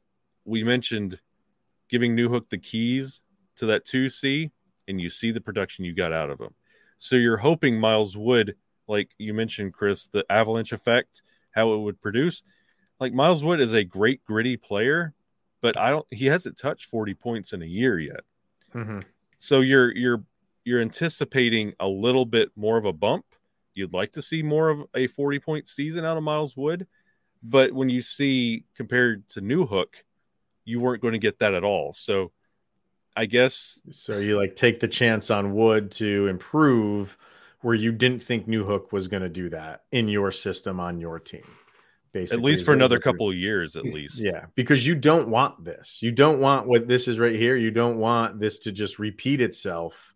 we 0.44 0.64
mentioned 0.64 1.20
giving 1.88 2.16
Newhook 2.16 2.48
the 2.48 2.58
keys 2.58 3.20
to 3.56 3.66
that 3.66 3.84
2C 3.84 4.50
and 4.88 5.00
you 5.00 5.10
see 5.10 5.30
the 5.30 5.40
production 5.40 5.84
you 5.84 5.94
got 5.94 6.12
out 6.12 6.30
of 6.30 6.40
him. 6.40 6.54
So 6.98 7.16
you're 7.16 7.36
hoping 7.36 7.78
Miles 7.78 8.16
Wood, 8.16 8.56
like 8.88 9.10
you 9.18 9.34
mentioned, 9.34 9.74
Chris, 9.74 10.08
the 10.08 10.24
avalanche 10.30 10.72
effect, 10.72 11.22
how 11.50 11.72
it 11.74 11.78
would 11.78 12.00
produce. 12.00 12.42
Like 13.04 13.12
Miles 13.12 13.44
Wood 13.44 13.60
is 13.60 13.74
a 13.74 13.84
great 13.84 14.24
gritty 14.24 14.56
player, 14.56 15.12
but 15.60 15.76
I 15.76 15.90
don't. 15.90 16.06
He 16.10 16.24
hasn't 16.24 16.56
touched 16.56 16.86
forty 16.86 17.12
points 17.12 17.52
in 17.52 17.60
a 17.60 17.66
year 17.66 18.00
yet. 18.00 18.20
Mm-hmm. 18.74 19.00
So 19.36 19.60
you're 19.60 19.94
you're 19.94 20.24
you're 20.64 20.80
anticipating 20.80 21.74
a 21.78 21.86
little 21.86 22.24
bit 22.24 22.50
more 22.56 22.78
of 22.78 22.86
a 22.86 22.94
bump. 22.94 23.26
You'd 23.74 23.92
like 23.92 24.12
to 24.12 24.22
see 24.22 24.42
more 24.42 24.70
of 24.70 24.84
a 24.94 25.06
forty 25.06 25.38
point 25.38 25.68
season 25.68 26.06
out 26.06 26.16
of 26.16 26.22
Miles 26.22 26.56
Wood, 26.56 26.86
but 27.42 27.74
when 27.74 27.90
you 27.90 28.00
see 28.00 28.64
compared 28.74 29.28
to 29.28 29.42
Newhook, 29.42 29.96
you 30.64 30.80
weren't 30.80 31.02
going 31.02 31.12
to 31.12 31.18
get 31.18 31.40
that 31.40 31.52
at 31.52 31.62
all. 31.62 31.92
So 31.92 32.32
I 33.14 33.26
guess 33.26 33.82
so. 33.92 34.16
You 34.16 34.38
like 34.38 34.56
take 34.56 34.80
the 34.80 34.88
chance 34.88 35.30
on 35.30 35.52
Wood 35.52 35.90
to 35.90 36.26
improve 36.28 37.18
where 37.60 37.74
you 37.74 37.92
didn't 37.92 38.22
think 38.22 38.48
Newhook 38.48 38.92
was 38.92 39.08
going 39.08 39.24
to 39.24 39.28
do 39.28 39.50
that 39.50 39.82
in 39.92 40.08
your 40.08 40.32
system 40.32 40.80
on 40.80 41.00
your 41.00 41.20
team 41.20 41.44
basically. 42.14 42.40
At 42.40 42.44
least 42.44 42.64
for 42.64 42.72
another 42.72 42.96
couple 42.96 43.28
of 43.28 43.36
years, 43.36 43.76
at 43.76 43.84
least. 43.96 44.18
Yeah, 44.18 44.46
because 44.54 44.86
you 44.86 44.94
don't 44.94 45.28
want 45.28 45.62
this. 45.62 46.00
You 46.00 46.12
don't 46.12 46.40
want 46.40 46.66
what 46.66 46.88
this 46.88 47.06
is 47.06 47.18
right 47.18 47.34
here. 47.34 47.56
You 47.56 47.70
don't 47.70 47.98
want 47.98 48.40
this 48.40 48.58
to 48.60 48.72
just 48.72 48.98
repeat 48.98 49.42
itself. 49.42 50.14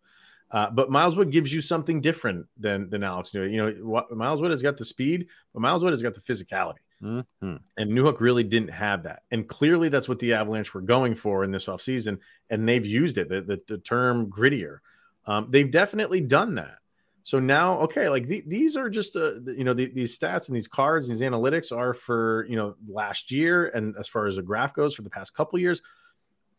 Uh, 0.51 0.71
but 0.71 0.91
Miles 0.91 1.15
Wood 1.15 1.31
gives 1.31 1.53
you 1.53 1.61
something 1.61 2.01
different 2.01 2.47
than 2.57 2.89
than 2.89 3.03
Alex 3.03 3.33
Newhook. 3.33 3.53
You 3.53 3.57
know, 3.59 3.71
what, 3.87 4.11
Miles 4.11 4.41
Wood 4.41 4.51
has 4.51 4.63
got 4.63 4.79
the 4.79 4.85
speed, 4.87 5.27
but 5.53 5.61
Miles 5.61 5.85
Wood 5.85 5.93
has 5.93 6.01
got 6.01 6.15
the 6.15 6.21
physicality. 6.21 6.79
Mm-hmm. 7.03 7.57
And 7.77 7.91
Newhook 7.93 8.21
really 8.21 8.43
didn't 8.43 8.71
have 8.71 9.05
that. 9.05 9.23
And 9.31 9.47
clearly 9.47 9.89
that's 9.89 10.09
what 10.09 10.19
the 10.19 10.33
Avalanche 10.33 10.75
were 10.75 10.81
going 10.81 11.15
for 11.15 11.45
in 11.45 11.51
this 11.51 11.67
offseason. 11.67 12.19
And 12.51 12.69
they've 12.69 12.85
used 12.85 13.19
it, 13.19 13.29
the, 13.29 13.41
the, 13.43 13.61
the 13.69 13.79
term 13.79 14.27
grittier. 14.27 14.79
Um, 15.27 15.49
they've 15.51 15.71
definitely 15.71 16.23
done 16.23 16.57
that. 16.57 16.79
So 17.23 17.39
now, 17.39 17.81
okay, 17.81 18.09
like 18.09 18.27
the, 18.27 18.43
these 18.47 18.77
are 18.77 18.89
just 18.89 19.15
uh, 19.15 19.41
you 19.47 19.65
know 19.65 19.75
the, 19.75 19.87
these 19.87 20.19
stats 20.19 20.49
and 20.49 20.57
these 20.57 20.69
cards, 20.69 21.09
these 21.09 21.21
analytics 21.21 21.77
are 21.77 21.93
for 21.93 22.47
you 22.49 22.57
know 22.57 22.75
last 22.89 23.31
year, 23.31 23.67
and 23.69 23.95
as 23.99 24.09
far 24.09 24.27
as 24.27 24.37
the 24.37 24.43
graph 24.43 24.75
goes, 24.75 24.95
for 24.95 25.03
the 25.03 25.11
past 25.11 25.35
couple 25.35 25.59
years. 25.59 25.83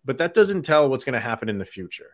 But 0.06 0.19
that 0.19 0.34
doesn't 0.34 0.62
tell 0.63 0.89
what's 0.89 1.04
going 1.04 1.13
to 1.13 1.19
happen 1.19 1.50
in 1.50 1.58
the 1.58 1.65
future, 1.65 2.12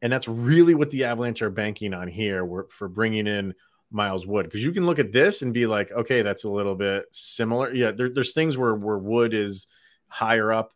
and 0.00 0.12
that's 0.12 0.26
really 0.26 0.74
what 0.74 0.90
the 0.90 1.04
Avalanche 1.04 1.42
are 1.42 1.50
banking 1.50 1.92
on 1.92 2.08
here 2.08 2.48
for 2.70 2.88
bringing 2.88 3.26
in 3.26 3.54
Miles 3.90 4.26
Wood 4.26 4.44
because 4.44 4.64
you 4.64 4.72
can 4.72 4.86
look 4.86 4.98
at 4.98 5.12
this 5.12 5.42
and 5.42 5.52
be 5.52 5.66
like, 5.66 5.92
okay, 5.92 6.22
that's 6.22 6.44
a 6.44 6.50
little 6.50 6.74
bit 6.74 7.06
similar. 7.10 7.72
Yeah, 7.72 7.92
there, 7.92 8.08
there's 8.08 8.32
things 8.32 8.58
where 8.58 8.74
where 8.74 8.98
Wood 8.98 9.34
is 9.34 9.66
higher 10.08 10.52
up 10.52 10.72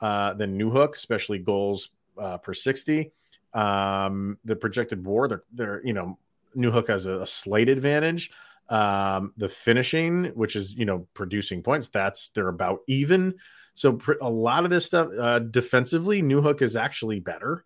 uh, 0.00 0.34
than 0.34 0.58
Newhook, 0.58 0.94
especially 0.94 1.38
goals 1.38 1.90
uh, 2.20 2.38
per 2.38 2.54
sixty. 2.54 3.12
Um, 3.52 4.38
the 4.44 4.56
projected 4.56 5.04
WAR, 5.04 5.28
they're 5.28 5.44
they're 5.52 5.80
you 5.84 5.92
know 5.92 6.18
Newhook 6.56 6.88
has 6.88 7.06
a, 7.06 7.22
a 7.22 7.26
slight 7.26 7.68
advantage. 7.68 8.30
Um, 8.68 9.32
the 9.36 9.48
finishing, 9.48 10.26
which 10.34 10.56
is 10.56 10.74
you 10.74 10.84
know 10.84 11.06
producing 11.14 11.62
points, 11.62 11.88
that's 11.88 12.30
they're 12.30 12.48
about 12.48 12.80
even. 12.88 13.34
So 13.74 13.92
pr- 13.92 14.14
a 14.20 14.30
lot 14.30 14.64
of 14.64 14.70
this 14.70 14.86
stuff 14.86 15.08
uh, 15.18 15.38
defensively, 15.38 16.22
Newhook 16.22 16.62
is 16.62 16.76
actually 16.76 17.20
better 17.20 17.64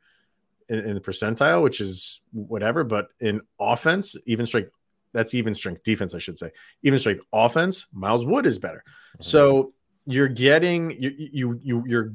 in, 0.68 0.81
in, 0.81 0.94
the 0.94 1.00
percentile, 1.00 1.62
which 1.62 1.81
is 1.81 2.20
whatever. 2.33 2.85
But 2.85 3.09
in 3.20 3.40
offense, 3.59 4.16
even 4.26 4.44
strength, 4.44 4.70
that's 5.12 5.35
even 5.35 5.55
strength 5.55 5.85
defense, 5.85 6.12
I 6.12 6.18
should 6.18 6.38
say. 6.38 6.50
Even 6.83 6.98
strength 6.98 7.24
offense, 7.33 7.87
Miles 7.92 8.26
Wood 8.26 8.44
is 8.44 8.59
better. 8.59 8.85
Mm-hmm. 8.85 9.22
So 9.22 9.72
you're 10.05 10.29
getting 10.29 10.90
you 10.90 11.12
you 11.16 11.61
you 11.62 11.85
you're 11.87 12.12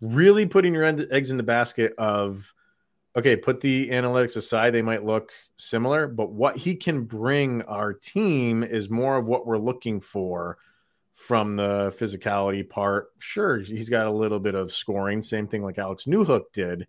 really 0.00 0.46
putting 0.46 0.74
your 0.74 0.84
eggs 0.84 1.30
in 1.30 1.36
the 1.36 1.42
basket 1.42 1.94
of 1.98 2.52
okay, 3.16 3.36
put 3.36 3.60
the 3.60 3.88
analytics 3.90 4.36
aside, 4.36 4.70
they 4.70 4.82
might 4.82 5.04
look 5.04 5.32
similar, 5.60 6.06
but 6.06 6.32
what 6.32 6.56
he 6.56 6.74
can 6.74 7.04
bring 7.04 7.62
our 7.62 7.92
team 7.92 8.62
is 8.64 8.90
more 8.90 9.16
of 9.16 9.26
what 9.26 9.46
we're 9.46 9.58
looking 9.58 10.00
for 10.00 10.58
from 11.12 11.56
the 11.56 11.94
physicality 11.98 12.68
part. 12.68 13.12
Sure, 13.18 13.58
he's 13.58 13.88
got 13.88 14.06
a 14.06 14.10
little 14.10 14.40
bit 14.40 14.54
of 14.54 14.72
scoring, 14.72 15.22
same 15.22 15.46
thing 15.46 15.62
like 15.62 15.78
Alex 15.78 16.04
Newhook 16.04 16.52
did, 16.52 16.88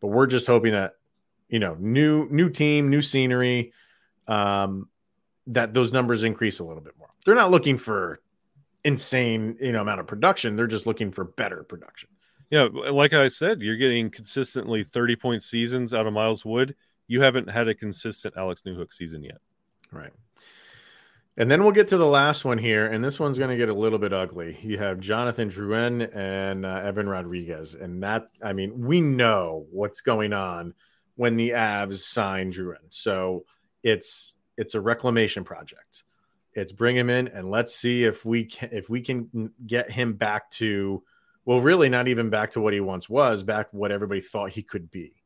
but 0.00 0.08
we're 0.08 0.26
just 0.26 0.46
hoping 0.46 0.72
that 0.72 0.94
you 1.50 1.58
know, 1.58 1.76
new 1.78 2.28
new 2.30 2.48
team, 2.48 2.88
new 2.88 3.02
scenery, 3.02 3.72
um, 4.28 4.88
that 5.48 5.74
those 5.74 5.92
numbers 5.92 6.22
increase 6.22 6.60
a 6.60 6.64
little 6.64 6.82
bit 6.82 6.94
more. 6.98 7.08
They're 7.26 7.34
not 7.34 7.50
looking 7.50 7.76
for 7.76 8.20
insane, 8.84 9.58
you 9.60 9.72
know, 9.72 9.82
amount 9.82 10.00
of 10.00 10.06
production. 10.06 10.56
They're 10.56 10.68
just 10.68 10.86
looking 10.86 11.10
for 11.10 11.24
better 11.24 11.64
production. 11.64 12.08
Yeah, 12.50 12.68
like 12.72 13.12
I 13.12 13.28
said, 13.28 13.60
you're 13.60 13.76
getting 13.76 14.10
consistently 14.10 14.84
30 14.84 15.16
point 15.16 15.42
seasons 15.42 15.92
out 15.92 16.06
of 16.06 16.12
Miles 16.12 16.44
Wood. 16.44 16.74
You 17.10 17.22
haven't 17.22 17.50
had 17.50 17.66
a 17.66 17.74
consistent 17.74 18.34
Alex 18.36 18.62
Newhook 18.64 18.92
season 18.92 19.24
yet. 19.24 19.38
Right. 19.90 20.12
And 21.36 21.50
then 21.50 21.64
we'll 21.64 21.72
get 21.72 21.88
to 21.88 21.96
the 21.96 22.06
last 22.06 22.44
one 22.44 22.56
here, 22.56 22.86
and 22.86 23.02
this 23.02 23.18
one's 23.18 23.36
going 23.36 23.50
to 23.50 23.56
get 23.56 23.68
a 23.68 23.74
little 23.74 23.98
bit 23.98 24.12
ugly. 24.12 24.56
You 24.62 24.78
have 24.78 25.00
Jonathan 25.00 25.50
Drouin 25.50 26.08
and 26.14 26.64
uh, 26.64 26.82
Evan 26.84 27.08
Rodrigues, 27.08 27.74
and 27.74 28.04
that 28.04 28.28
I 28.40 28.52
mean, 28.52 28.86
we 28.86 29.00
know 29.00 29.66
what's 29.72 30.02
going 30.02 30.32
on 30.32 30.72
when 31.16 31.34
the 31.34 31.50
Avs 31.50 31.98
sign 31.98 32.52
Drouin. 32.52 32.76
So 32.90 33.44
it's 33.82 34.36
it's 34.56 34.76
a 34.76 34.80
reclamation 34.80 35.42
project. 35.42 36.04
It's 36.54 36.70
bring 36.70 36.94
him 36.94 37.10
in 37.10 37.26
and 37.26 37.50
let's 37.50 37.74
see 37.74 38.04
if 38.04 38.24
we 38.24 38.44
can 38.44 38.68
if 38.70 38.88
we 38.88 39.00
can 39.00 39.50
get 39.66 39.90
him 39.90 40.12
back 40.12 40.48
to 40.52 41.02
well, 41.44 41.60
really 41.60 41.88
not 41.88 42.06
even 42.06 42.30
back 42.30 42.52
to 42.52 42.60
what 42.60 42.72
he 42.72 42.78
once 42.78 43.08
was, 43.08 43.42
back 43.42 43.66
what 43.72 43.90
everybody 43.90 44.20
thought 44.20 44.50
he 44.50 44.62
could 44.62 44.92
be. 44.92 45.19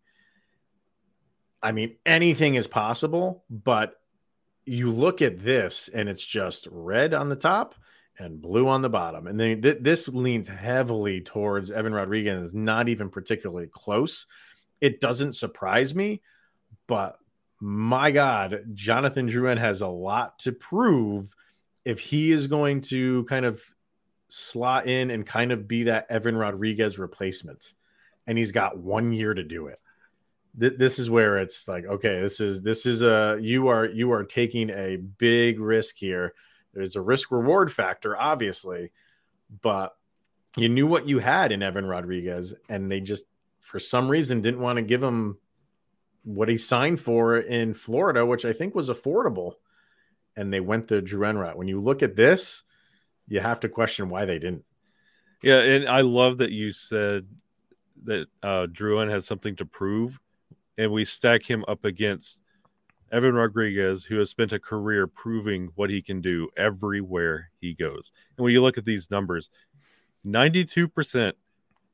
I 1.65 1.73
mean, 1.73 1.97
anything 2.05 2.57
is 2.57 2.67
possible, 2.67 3.43
but 3.49 3.99
you 4.67 4.91
look 4.91 5.23
at 5.23 5.41
this 5.41 5.89
and 5.89 6.11
it's 6.11 6.25
just 6.25 6.69
red 6.71 7.15
on 7.15 7.31
the 7.31 7.37
top 7.37 7.75
and 8.19 8.41
blue 8.41 8.69
on 8.69 8.83
the 8.83 8.91
bottom. 8.91 9.27
And 9.27 9.41
then 9.41 9.63
th- 9.63 9.79
this 9.81 10.07
leans 10.07 10.47
heavily 10.47 11.23
towards 11.23 11.73
Evan 11.73 11.95
Rodrigues, 11.95 12.55
not 12.55 12.91
even 12.91 13.09
particularly 13.09 13.67
close. 13.67 14.27
It 14.83 15.01
doesn't 15.01 15.33
surprise 15.33 15.95
me, 15.95 16.21
but 16.87 17.19
my 17.61 18.11
God, 18.11 18.63
Jonathan 18.75 19.27
Drouin 19.27 19.59
has 19.59 19.81
a 19.81 19.89
lot 19.89 20.39
to 20.41 20.53
prove 20.53 21.35
if 21.87 21.99
he 21.99 22.31
is 22.31 22.47
going 22.47 22.83
to 22.83 23.25
kind 23.25 23.47
of 23.47 23.63
slot 24.29 24.87
in 24.87 25.11
and 25.11 25.25
kind 25.25 25.51
of 25.51 25.67
be 25.67 25.85
that 25.85 26.11
Evan 26.11 26.37
Rodrigues 26.37 26.99
replacement, 26.99 27.73
and 28.27 28.37
he's 28.37 28.53
got 28.53 28.77
one 28.77 29.15
year 29.15 29.33
to 29.33 29.43
do 29.43 29.69
it. 29.69 29.81
Th- 30.59 30.77
this 30.79 30.99
is 30.99 31.11
where 31.11 31.39
it's 31.39 31.67
like, 31.67 31.85
okay, 31.85 32.21
this 32.21 32.41
is 32.41 32.63
this 32.63 32.87
is 32.87 33.03
a 33.03 33.39
you 33.41 33.69
are 33.69 33.87
you 33.87 34.13
are 34.13 34.25
taking 34.25 34.71
a 34.71 34.97
big 34.97 35.61
risk 35.61 35.97
here. 35.97 36.35
There's 36.73 36.97
a 36.97 37.01
risk 37.01 37.31
reward 37.31 37.73
factor, 37.73 38.17
obviously, 38.17 38.93
but 39.63 39.97
you 40.57 40.69
knew 40.69 40.87
what 40.87 41.09
you 41.09 41.19
had 41.19 41.53
in 41.53 41.63
Evan 41.63 41.87
Rodrigues, 41.87 42.55
and 42.69 42.91
they 42.91 43.01
just 43.01 43.27
for 43.61 43.79
some 43.79 44.09
reason 44.09 44.43
didn't 44.43 44.61
want 44.61 44.77
to 44.77 44.83
give 44.83 45.03
him 45.03 45.39
what 46.23 46.49
he 46.49 46.57
signed 46.57 47.01
for 47.01 47.37
in 47.37 47.75
Florida, 47.75 48.25
which 48.25 48.45
I 48.45 48.53
think 48.53 48.75
was 48.75 48.91
affordable. 48.91 49.55
And 50.37 50.53
they 50.53 50.61
went 50.61 50.89
the 50.89 51.01
Drew 51.01 51.21
route. 51.21 51.57
When 51.57 51.69
you 51.69 51.81
look 51.81 52.03
at 52.03 52.17
this, 52.17 52.65
you 53.29 53.41
have 53.41 53.61
to 53.61 53.69
question 53.69 54.09
why 54.09 54.25
they 54.25 54.39
didn't. 54.39 54.65
Yeah, 55.43 55.61
and 55.61 55.89
I 55.89 56.01
love 56.01 56.39
that 56.39 56.51
you 56.51 56.73
said 56.73 57.27
that 58.05 58.27
uh, 58.43 58.67
Drouin 58.67 59.11
has 59.11 59.27
something 59.27 59.57
to 59.57 59.65
prove, 59.65 60.19
and 60.79 60.93
we 60.93 61.05
stack 61.05 61.49
him 61.49 61.65
up 61.69 61.85
against 61.85 62.41
Evan 63.13 63.35
Rodrigues, 63.35 64.05
who 64.05 64.19
has 64.19 64.31
spent 64.31 64.53
a 64.53 64.59
career 64.59 65.07
proving 65.07 65.71
what 65.75 65.91
he 65.91 66.03
can 66.03 66.21
do 66.21 66.49
everywhere 66.57 67.51
he 67.61 67.75
goes. 67.75 68.11
And 68.37 68.45
when 68.45 68.53
you 68.53 68.63
look 68.63 68.79
at 68.79 68.85
these 68.85 69.11
numbers, 69.11 69.51
92% 70.27 71.33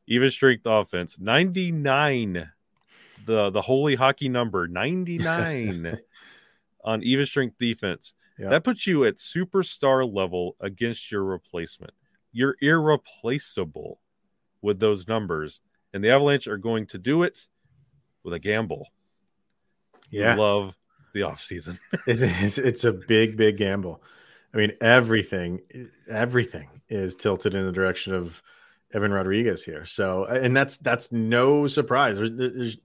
even 0.07 0.31
strength 0.31 0.67
offense, 0.67 1.19
99 1.19 2.51
the 3.27 3.51
the 3.51 3.61
holy 3.61 3.95
hockey 3.95 4.29
number 4.29 4.67
99 4.67 5.99
on 6.85 7.03
even 7.03 7.27
strength 7.27 7.57
defense. 7.59 8.15
Yep. 8.39 8.51
That 8.51 8.65
puts 8.65 8.87
you 8.87 9.05
at 9.05 9.17
superstar 9.17 10.11
level 10.11 10.57
against 10.61 11.13
your 11.13 11.25
replacement. 11.25 11.93
You're 12.33 12.57
irreplaceable 12.61 14.01
with 14.63 14.79
those 14.79 15.07
numbers, 15.07 15.61
and 15.93 16.03
the 16.03 16.11
Avalanche 16.11 16.47
are 16.47 16.57
going 16.57 16.87
to 16.87 16.99
do 16.99 17.23
it 17.23 17.47
with 18.23 18.35
a 18.35 18.39
gamble. 18.39 18.89
Yeah, 20.11 20.35
we 20.35 20.41
love 20.41 20.77
the 21.15 21.21
offseason. 21.21 21.79
it's, 22.07 22.23
it's 22.23 22.59
it's 22.59 22.85
a 22.85 22.93
big 22.93 23.37
big 23.37 23.57
gamble. 23.57 24.03
I 24.53 24.57
mean, 24.57 24.73
everything 24.81 25.61
everything 26.09 26.69
is 26.89 27.15
tilted 27.15 27.55
in 27.55 27.67
the 27.67 27.73
direction 27.73 28.15
of 28.15 28.43
Evan 28.93 29.13
Rodrigues 29.13 29.63
here. 29.63 29.85
So, 29.85 30.25
and 30.25 30.57
that's 30.57 30.77
that's 30.79 31.13
no 31.13 31.67
surprise. 31.67 32.17
There's, 32.17 32.31
there's 32.33 32.77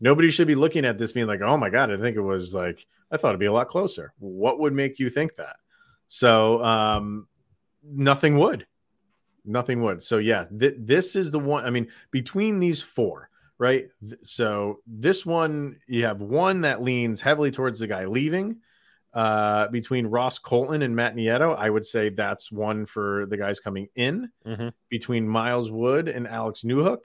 nobody 0.00 0.30
should 0.30 0.46
be 0.46 0.54
looking 0.54 0.84
at 0.84 0.98
this 0.98 1.12
being 1.12 1.26
like, 1.26 1.40
oh 1.40 1.56
my 1.56 1.70
God, 1.70 1.90
I 1.90 1.96
think 1.96 2.16
it 2.16 2.22
was 2.22 2.52
like, 2.52 2.86
I 3.10 3.16
thought 3.16 3.28
it'd 3.28 3.40
be 3.40 3.46
a 3.46 3.52
lot 3.52 3.68
closer. 3.68 4.12
What 4.18 4.58
would 4.58 4.72
make 4.72 4.98
you 4.98 5.08
think 5.08 5.36
that? 5.36 5.56
So, 6.08 6.62
um, 6.62 7.28
nothing 7.84 8.38
would. 8.38 8.66
Nothing 9.44 9.82
would. 9.82 10.02
So, 10.02 10.18
yeah, 10.18 10.46
th- 10.58 10.76
this 10.78 11.16
is 11.16 11.30
the 11.30 11.38
one. 11.38 11.64
I 11.64 11.70
mean, 11.70 11.88
between 12.10 12.58
these 12.58 12.82
four, 12.82 13.30
right? 13.58 13.88
So, 14.22 14.80
this 14.86 15.24
one, 15.24 15.78
you 15.86 16.06
have 16.06 16.20
one 16.20 16.62
that 16.62 16.82
leans 16.82 17.20
heavily 17.20 17.50
towards 17.50 17.80
the 17.80 17.86
guy 17.86 18.06
leaving. 18.06 18.58
Uh, 19.12 19.68
between 19.68 20.08
Ross 20.08 20.40
Colton 20.40 20.82
and 20.82 20.96
Matt 20.96 21.14
Nieto, 21.14 21.56
I 21.56 21.70
would 21.70 21.86
say 21.86 22.08
that's 22.08 22.50
one 22.50 22.84
for 22.84 23.26
the 23.26 23.36
guys 23.36 23.60
coming 23.60 23.86
in. 23.94 24.28
Mm-hmm. 24.44 24.68
Between 24.88 25.28
Miles 25.28 25.70
Wood 25.70 26.08
and 26.08 26.26
Alex 26.26 26.62
Newhook, 26.62 27.04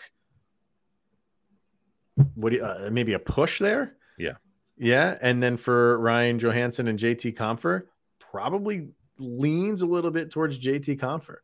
what 2.34 2.50
do 2.50 2.58
you, 2.58 2.66
uh, 2.66 2.90
maybe 2.92 3.14
a 3.14 3.20
push 3.20 3.60
there? 3.60 3.96
Yeah. 4.18 4.34
Yeah. 4.78 5.18
And 5.22 5.42
then 5.42 5.58
for 5.58 6.00
Ryan 6.00 6.40
Johansen 6.40 6.88
and 6.88 6.98
JT 6.98 7.36
Compher, 7.36 7.84
probably 8.20 8.90
leans 9.20 9.82
a 9.82 9.86
little 9.88 10.12
bit 10.12 10.32
towards 10.32 10.58
JT 10.58 11.00
Compher. 11.00 11.38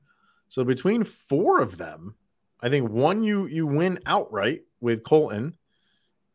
So 0.49 0.63
between 0.63 1.03
four 1.03 1.61
of 1.61 1.77
them, 1.77 2.15
I 2.65 2.69
think 2.69 2.89
one 2.89 3.23
you 3.23 3.45
you 3.45 3.67
win 3.67 3.99
outright 4.07 4.63
with 4.81 5.03
Colton. 5.03 5.55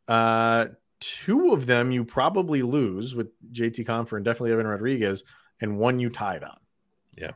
Uh, 0.06 0.66
two 1.00 1.52
of 1.52 1.66
them 1.66 1.90
you 1.90 2.04
probably 2.04 2.62
lose 2.62 3.16
with 3.16 3.32
JT 3.52 3.84
Compher 3.84 4.16
and 4.16 4.24
definitely 4.24 4.52
Evan 4.52 4.68
Rodrigues, 4.68 5.24
and 5.60 5.76
one 5.76 5.98
you 5.98 6.08
tied 6.08 6.44
on. 6.44 6.56
Yeah. 7.18 7.32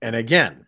And 0.00 0.16
again, 0.16 0.64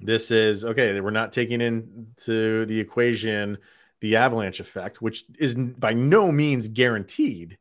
this 0.00 0.30
is 0.30 0.64
okay. 0.64 0.98
We're 1.02 1.10
not 1.10 1.34
taking 1.34 1.60
into 1.60 2.64
the 2.64 2.80
equation 2.80 3.58
the 4.00 4.16
avalanche 4.16 4.58
effect, 4.58 5.02
which 5.02 5.26
is 5.38 5.54
by 5.54 5.92
no 5.92 6.32
means 6.32 6.66
guaranteed, 6.66 7.58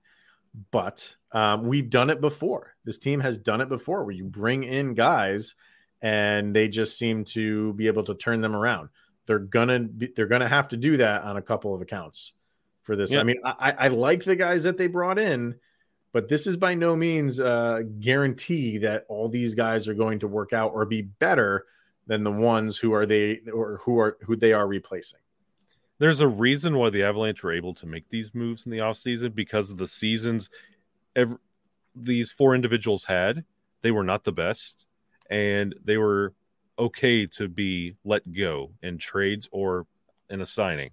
but 0.72 1.14
um, 1.34 1.68
we've 1.68 1.90
done 1.90 2.10
it 2.10 2.22
before. 2.22 2.74
This 2.86 2.98
team 2.98 3.20
has 3.20 3.38
done 3.38 3.60
it 3.60 3.68
before 3.68 4.06
where 4.06 4.16
you 4.16 4.24
bring 4.24 4.64
in 4.64 4.94
guys 4.94 5.56
and 6.02 6.56
they 6.56 6.68
just 6.68 6.98
seem 6.98 7.24
to 7.26 7.74
be 7.74 7.88
able 7.88 8.04
to 8.04 8.16
turn 8.16 8.42
them 8.42 8.56
around. 8.56 8.90
They're 9.26 9.40
gonna 9.40 9.80
be, 9.80 10.12
they're 10.16 10.28
gonna 10.28 10.48
have 10.48 10.70
to 10.70 10.78
do 10.78 10.98
that 10.98 11.24
on 11.24 11.38
a 11.38 11.42
couple 11.42 11.74
of 11.74 11.82
accounts 11.82 12.34
for 12.82 12.96
this. 12.96 13.12
Yeah. 13.12 13.20
I 13.20 13.24
mean, 13.24 13.40
I, 13.44 13.76
I 13.78 13.88
like 13.90 14.24
the 14.24 14.36
guys 14.36 14.64
that 14.64 14.78
they 14.78 14.88
brought 14.88 15.20
in, 15.20 15.56
but 16.12 16.28
this 16.28 16.48
is 16.48 16.58
by 16.58 16.74
no 16.74 16.96
means 16.96 17.40
a 17.40 17.84
guarantee 18.00 18.80
that 18.80 19.06
all 19.08 19.30
these 19.30 19.56
guys 19.56 19.88
are 19.88 19.94
going 19.94 20.20
to 20.20 20.28
work 20.28 20.54
out 20.54 20.72
or 20.74 20.86
be 20.86 21.04
better 21.04 21.66
than 22.08 22.24
the 22.24 22.32
ones 22.32 22.78
who 22.78 22.94
are 22.94 23.06
they 23.06 23.42
or 23.54 23.80
who 23.84 24.00
are 24.00 24.18
who 24.22 24.36
they 24.36 24.54
are 24.54 24.68
replacing 24.68 25.20
there's 26.02 26.20
a 26.20 26.28
reason 26.28 26.78
why 26.78 26.90
the 26.90 27.04
Avalanche 27.04 27.44
were 27.44 27.54
able 27.54 27.76
to 27.76 27.86
make 27.86 28.10
these 28.10 28.34
moves 28.34 28.66
in 28.66 28.72
the 28.72 28.80
offseason 28.80 29.36
because 29.36 29.70
of 29.70 29.78
the 29.78 29.86
seasons 29.86 30.50
every, 31.16 31.38
these 31.96 32.32
four 32.32 32.56
individuals 32.56 33.06
had. 33.06 33.46
They 33.84 33.92
were 33.92 34.04
not 34.04 34.24
the 34.24 34.32
best, 34.32 34.88
and 35.32 35.74
they 35.84 35.98
were 35.98 36.34
okay 36.78 37.26
to 37.26 37.48
be 37.48 37.96
let 38.06 38.32
go 38.32 38.72
in 38.84 39.00
trades 39.00 39.50
or 39.52 39.88
in 40.30 40.42
a 40.42 40.46
signing. 40.46 40.92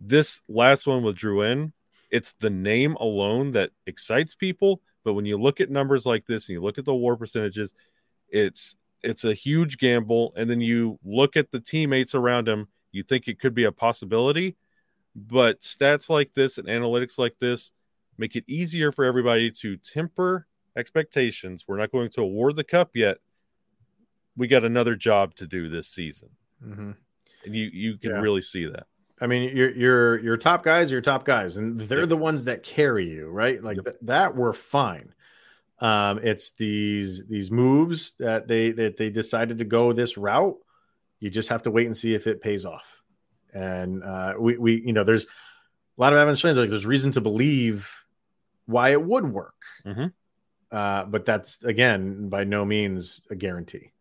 This 0.00 0.40
last 0.48 0.86
one 0.86 1.02
with 1.02 1.16
Drouin, 1.16 1.72
it's 2.10 2.32
the 2.40 2.50
name 2.50 2.94
alone 2.94 3.52
that 3.52 3.70
excites 3.86 4.34
people. 4.34 4.80
But 5.04 5.14
when 5.14 5.26
you 5.26 5.36
look 5.36 5.60
at 5.60 5.70
numbers 5.70 6.06
like 6.06 6.24
this 6.24 6.48
and 6.48 6.54
you 6.54 6.62
look 6.62 6.78
at 6.78 6.84
the 6.84 6.94
war 6.94 7.16
percentages, 7.16 7.74
it's 8.30 8.76
it's 9.02 9.24
a 9.24 9.34
huge 9.34 9.78
gamble. 9.78 10.32
And 10.36 10.48
then 10.48 10.60
you 10.60 10.98
look 11.04 11.36
at 11.36 11.50
the 11.50 11.60
teammates 11.60 12.14
around 12.14 12.48
him 12.48 12.68
you 12.92 13.02
think 13.02 13.26
it 13.26 13.40
could 13.40 13.54
be 13.54 13.64
a 13.64 13.72
possibility, 13.72 14.56
but 15.16 15.60
stats 15.62 16.08
like 16.08 16.32
this 16.34 16.58
and 16.58 16.68
analytics 16.68 17.18
like 17.18 17.38
this 17.40 17.72
make 18.18 18.36
it 18.36 18.44
easier 18.46 18.92
for 18.92 19.04
everybody 19.04 19.50
to 19.50 19.76
temper 19.78 20.46
expectations. 20.76 21.64
We're 21.66 21.78
not 21.78 21.92
going 21.92 22.10
to 22.10 22.22
award 22.22 22.56
the 22.56 22.64
cup 22.64 22.90
yet. 22.94 23.18
We 24.36 24.48
got 24.48 24.64
another 24.64 24.96
job 24.96 25.34
to 25.36 25.46
do 25.46 25.68
this 25.68 25.88
season, 25.88 26.30
mm-hmm. 26.64 26.92
and 27.44 27.54
you 27.54 27.70
you 27.72 27.98
can 27.98 28.10
yeah. 28.10 28.20
really 28.20 28.40
see 28.40 28.66
that. 28.66 28.86
I 29.20 29.26
mean, 29.26 29.54
your 29.54 29.70
your 29.70 30.18
your 30.20 30.36
top 30.36 30.64
guys, 30.64 30.90
your 30.90 31.02
top 31.02 31.24
guys, 31.24 31.58
and 31.58 31.78
they're 31.78 32.00
yep. 32.00 32.08
the 32.08 32.16
ones 32.16 32.44
that 32.46 32.62
carry 32.62 33.10
you, 33.10 33.28
right? 33.28 33.62
Like 33.62 33.76
yep. 33.76 33.84
th- 33.84 33.96
that, 34.02 34.36
we're 34.36 34.54
fine. 34.54 35.12
Um, 35.80 36.20
it's 36.22 36.52
these 36.52 37.24
these 37.26 37.50
moves 37.50 38.14
that 38.18 38.48
they 38.48 38.70
that 38.70 38.96
they 38.96 39.10
decided 39.10 39.58
to 39.58 39.64
go 39.64 39.92
this 39.92 40.16
route 40.16 40.56
you 41.22 41.30
just 41.30 41.50
have 41.50 41.62
to 41.62 41.70
wait 41.70 41.86
and 41.86 41.96
see 41.96 42.14
if 42.14 42.26
it 42.26 42.40
pays 42.40 42.64
off. 42.64 43.00
And 43.54 44.02
uh, 44.02 44.34
we, 44.40 44.58
we, 44.58 44.82
you 44.84 44.92
know, 44.92 45.04
there's 45.04 45.22
a 45.22 45.26
lot 45.96 46.12
of 46.12 46.18
evidence 46.18 46.42
like 46.42 46.68
there's 46.68 46.84
reason 46.84 47.12
to 47.12 47.20
believe 47.20 47.88
why 48.66 48.88
it 48.88 49.00
would 49.00 49.24
work. 49.24 49.54
Mm-hmm. 49.86 50.06
Uh, 50.72 51.04
but 51.04 51.26
that's 51.26 51.62
again 51.64 52.30
by 52.30 52.44
no 52.44 52.64
means 52.64 53.26
a 53.30 53.34
guarantee. 53.34 53.92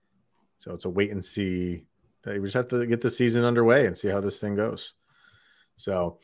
So 0.59 0.73
it's 0.73 0.85
a 0.85 0.89
wait 0.89 1.11
and 1.11 1.23
see. 1.23 1.83
We 2.25 2.39
just 2.39 2.53
have 2.53 2.69
to 2.69 2.85
get 2.85 3.01
the 3.01 3.09
season 3.09 3.43
underway 3.43 3.87
and 3.87 3.97
see 3.97 4.07
how 4.07 4.21
this 4.21 4.39
thing 4.39 4.55
goes. 4.55 4.93
So, 5.75 6.19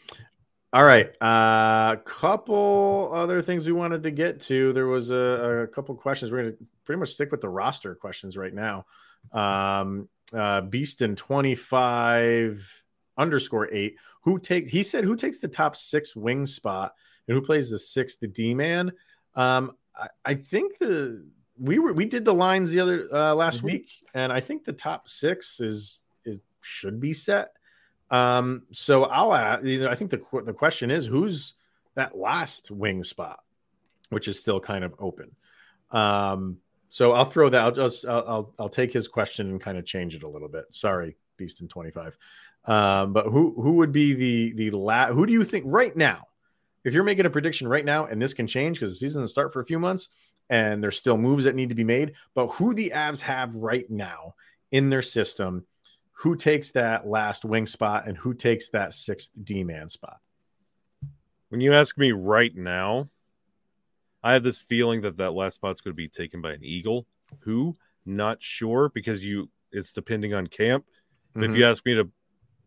all 0.72 0.84
right, 0.84 1.12
a 1.22 1.26
uh, 1.26 1.96
couple 1.98 3.10
other 3.12 3.42
things 3.42 3.66
we 3.66 3.74
wanted 3.74 4.04
to 4.04 4.12
get 4.12 4.40
to. 4.42 4.72
There 4.74 4.86
was 4.86 5.10
a, 5.10 5.64
a 5.64 5.68
couple 5.68 5.96
questions. 5.96 6.32
We're 6.32 6.44
going 6.44 6.58
to 6.58 6.66
pretty 6.86 7.00
much 7.00 7.14
stick 7.14 7.32
with 7.32 7.42
the 7.42 7.50
roster 7.50 7.96
questions 7.96 8.38
right 8.38 8.54
now. 8.54 8.86
Um, 9.32 10.08
uh, 10.34 10.62
Beaston 10.62 11.18
25 11.18 12.84
underscore 13.18 13.74
eight. 13.74 13.96
Who 14.22 14.38
takes, 14.40 14.70
he 14.70 14.84
said, 14.84 15.04
who 15.04 15.16
takes 15.16 15.40
the 15.40 15.48
top 15.48 15.76
six 15.76 16.16
wing 16.16 16.46
spot 16.46 16.94
and 17.28 17.36
who 17.36 17.42
plays 17.42 17.72
the 17.72 17.80
sixth, 17.80 18.20
the 18.20 18.28
D 18.28 18.54
man? 18.54 18.92
Um, 19.34 19.72
I, 19.98 20.08
I, 20.26 20.34
think 20.36 20.78
the, 20.80 21.26
we 21.60 21.80
were, 21.80 21.94
we 21.94 22.06
did 22.06 22.26
the 22.26 22.34
lines 22.34 22.72
the 22.72 22.80
other, 22.80 23.08
uh, 23.12 23.36
last 23.36 23.58
mm-hmm. 23.58 23.68
week, 23.68 23.92
and 24.14 24.32
I 24.32 24.40
think 24.40 24.64
the 24.64 24.74
top 24.74 25.08
six 25.10 25.60
is, 25.60 26.02
is 26.26 26.40
should 26.62 27.00
be 27.00 27.14
set. 27.14 27.52
Um, 28.10 28.64
so 28.72 29.06
I'll 29.06 29.34
add, 29.34 29.66
you 29.66 29.82
know, 29.82 29.90
I 29.90 29.96
think 29.96 30.12
the, 30.12 30.22
the 30.44 30.54
question 30.54 30.92
is 30.92 31.06
who's 31.06 31.54
that 31.96 32.18
last 32.18 32.72
wing 32.72 33.04
spot, 33.04 33.40
which 34.10 34.28
is 34.28 34.40
still 34.40 34.60
kind 34.60 34.84
of 34.84 34.94
open. 35.00 35.36
Um, 35.92 36.58
so 36.90 37.14
I'll 37.14 37.26
throw 37.26 37.50
that. 37.50 37.62
I'll 37.62 37.72
just 37.72 38.06
I'll 38.06 38.24
I'll, 38.28 38.54
I'll 38.60 38.70
take 38.70 38.94
his 38.94 39.08
question 39.08 39.50
and 39.50 39.60
kind 39.60 39.78
of 39.78 39.86
change 39.86 40.16
it 40.16 40.24
a 40.24 40.28
little 40.28 40.48
bit. 40.48 40.66
Sorry, 40.72 41.18
Beast 41.36 41.62
in 41.62 41.68
twenty 41.68 41.92
five. 41.92 42.18
Um, 42.66 43.14
but 43.14 43.26
who 43.26 43.60
who 43.62 43.74
would 43.74 43.92
be 43.92 44.14
the 44.14 44.54
the 44.54 44.72
la- 44.72 45.08
Who 45.08 45.26
do 45.26 45.34
you 45.34 45.44
think 45.44 45.66
right 45.68 45.96
now? 45.96 46.28
If 46.88 46.94
you're 46.94 47.04
making 47.04 47.26
a 47.26 47.30
prediction 47.30 47.68
right 47.68 47.84
now, 47.84 48.06
and 48.06 48.22
this 48.22 48.34
can 48.34 48.48
change 48.48 48.80
because 48.80 48.92
the 48.92 48.96
season 48.96 49.20
will 49.20 49.28
start 49.28 49.52
for 49.52 49.60
a 49.60 49.66
few 49.66 49.78
months, 49.78 50.08
and 50.50 50.82
there's 50.82 50.96
still 50.96 51.18
moves 51.18 51.44
that 51.44 51.54
need 51.54 51.68
to 51.68 51.76
be 51.76 51.84
made. 51.84 52.14
But 52.34 52.48
who 52.48 52.74
the 52.74 52.94
Avs 52.96 53.20
have 53.24 53.54
right 53.56 53.86
now 53.90 54.36
in 54.72 54.90
their 54.90 55.02
system, 55.02 55.66
who 56.14 56.38
takes 56.38 56.72
that 56.72 57.06
last 57.06 57.44
wing 57.44 57.66
spot 57.66 58.08
and 58.08 58.16
who 58.16 58.34
takes 58.34 58.70
that 58.70 58.94
sixth 58.94 59.32
D 59.44 59.66
man 59.66 59.90
spot? 59.90 60.20
When 61.50 61.60
you 61.60 61.74
ask 61.74 61.98
me 61.98 62.14
right 62.14 62.56
now, 62.56 63.10
I 64.24 64.32
have 64.32 64.44
this 64.44 64.60
feeling 64.60 65.02
that 65.02 65.18
that 65.18 65.34
last 65.34 65.56
spot's 65.56 65.82
going 65.82 65.92
to 65.92 65.98
be 65.98 66.08
taken 66.08 66.42
by 66.42 66.54
an 66.54 66.64
Eagle. 66.64 67.06
Who? 67.40 67.76
Not 68.06 68.42
sure 68.42 68.92
because 68.96 69.26
you 69.26 69.50
it's 69.74 69.92
depending 69.92 70.34
on 70.34 70.48
camp. 70.48 70.86
But 71.34 71.42
Mhm. 71.42 71.50
if 71.50 71.56
you 71.58 71.66
ask 71.66 71.86
me 71.86 71.96
to 71.96 72.10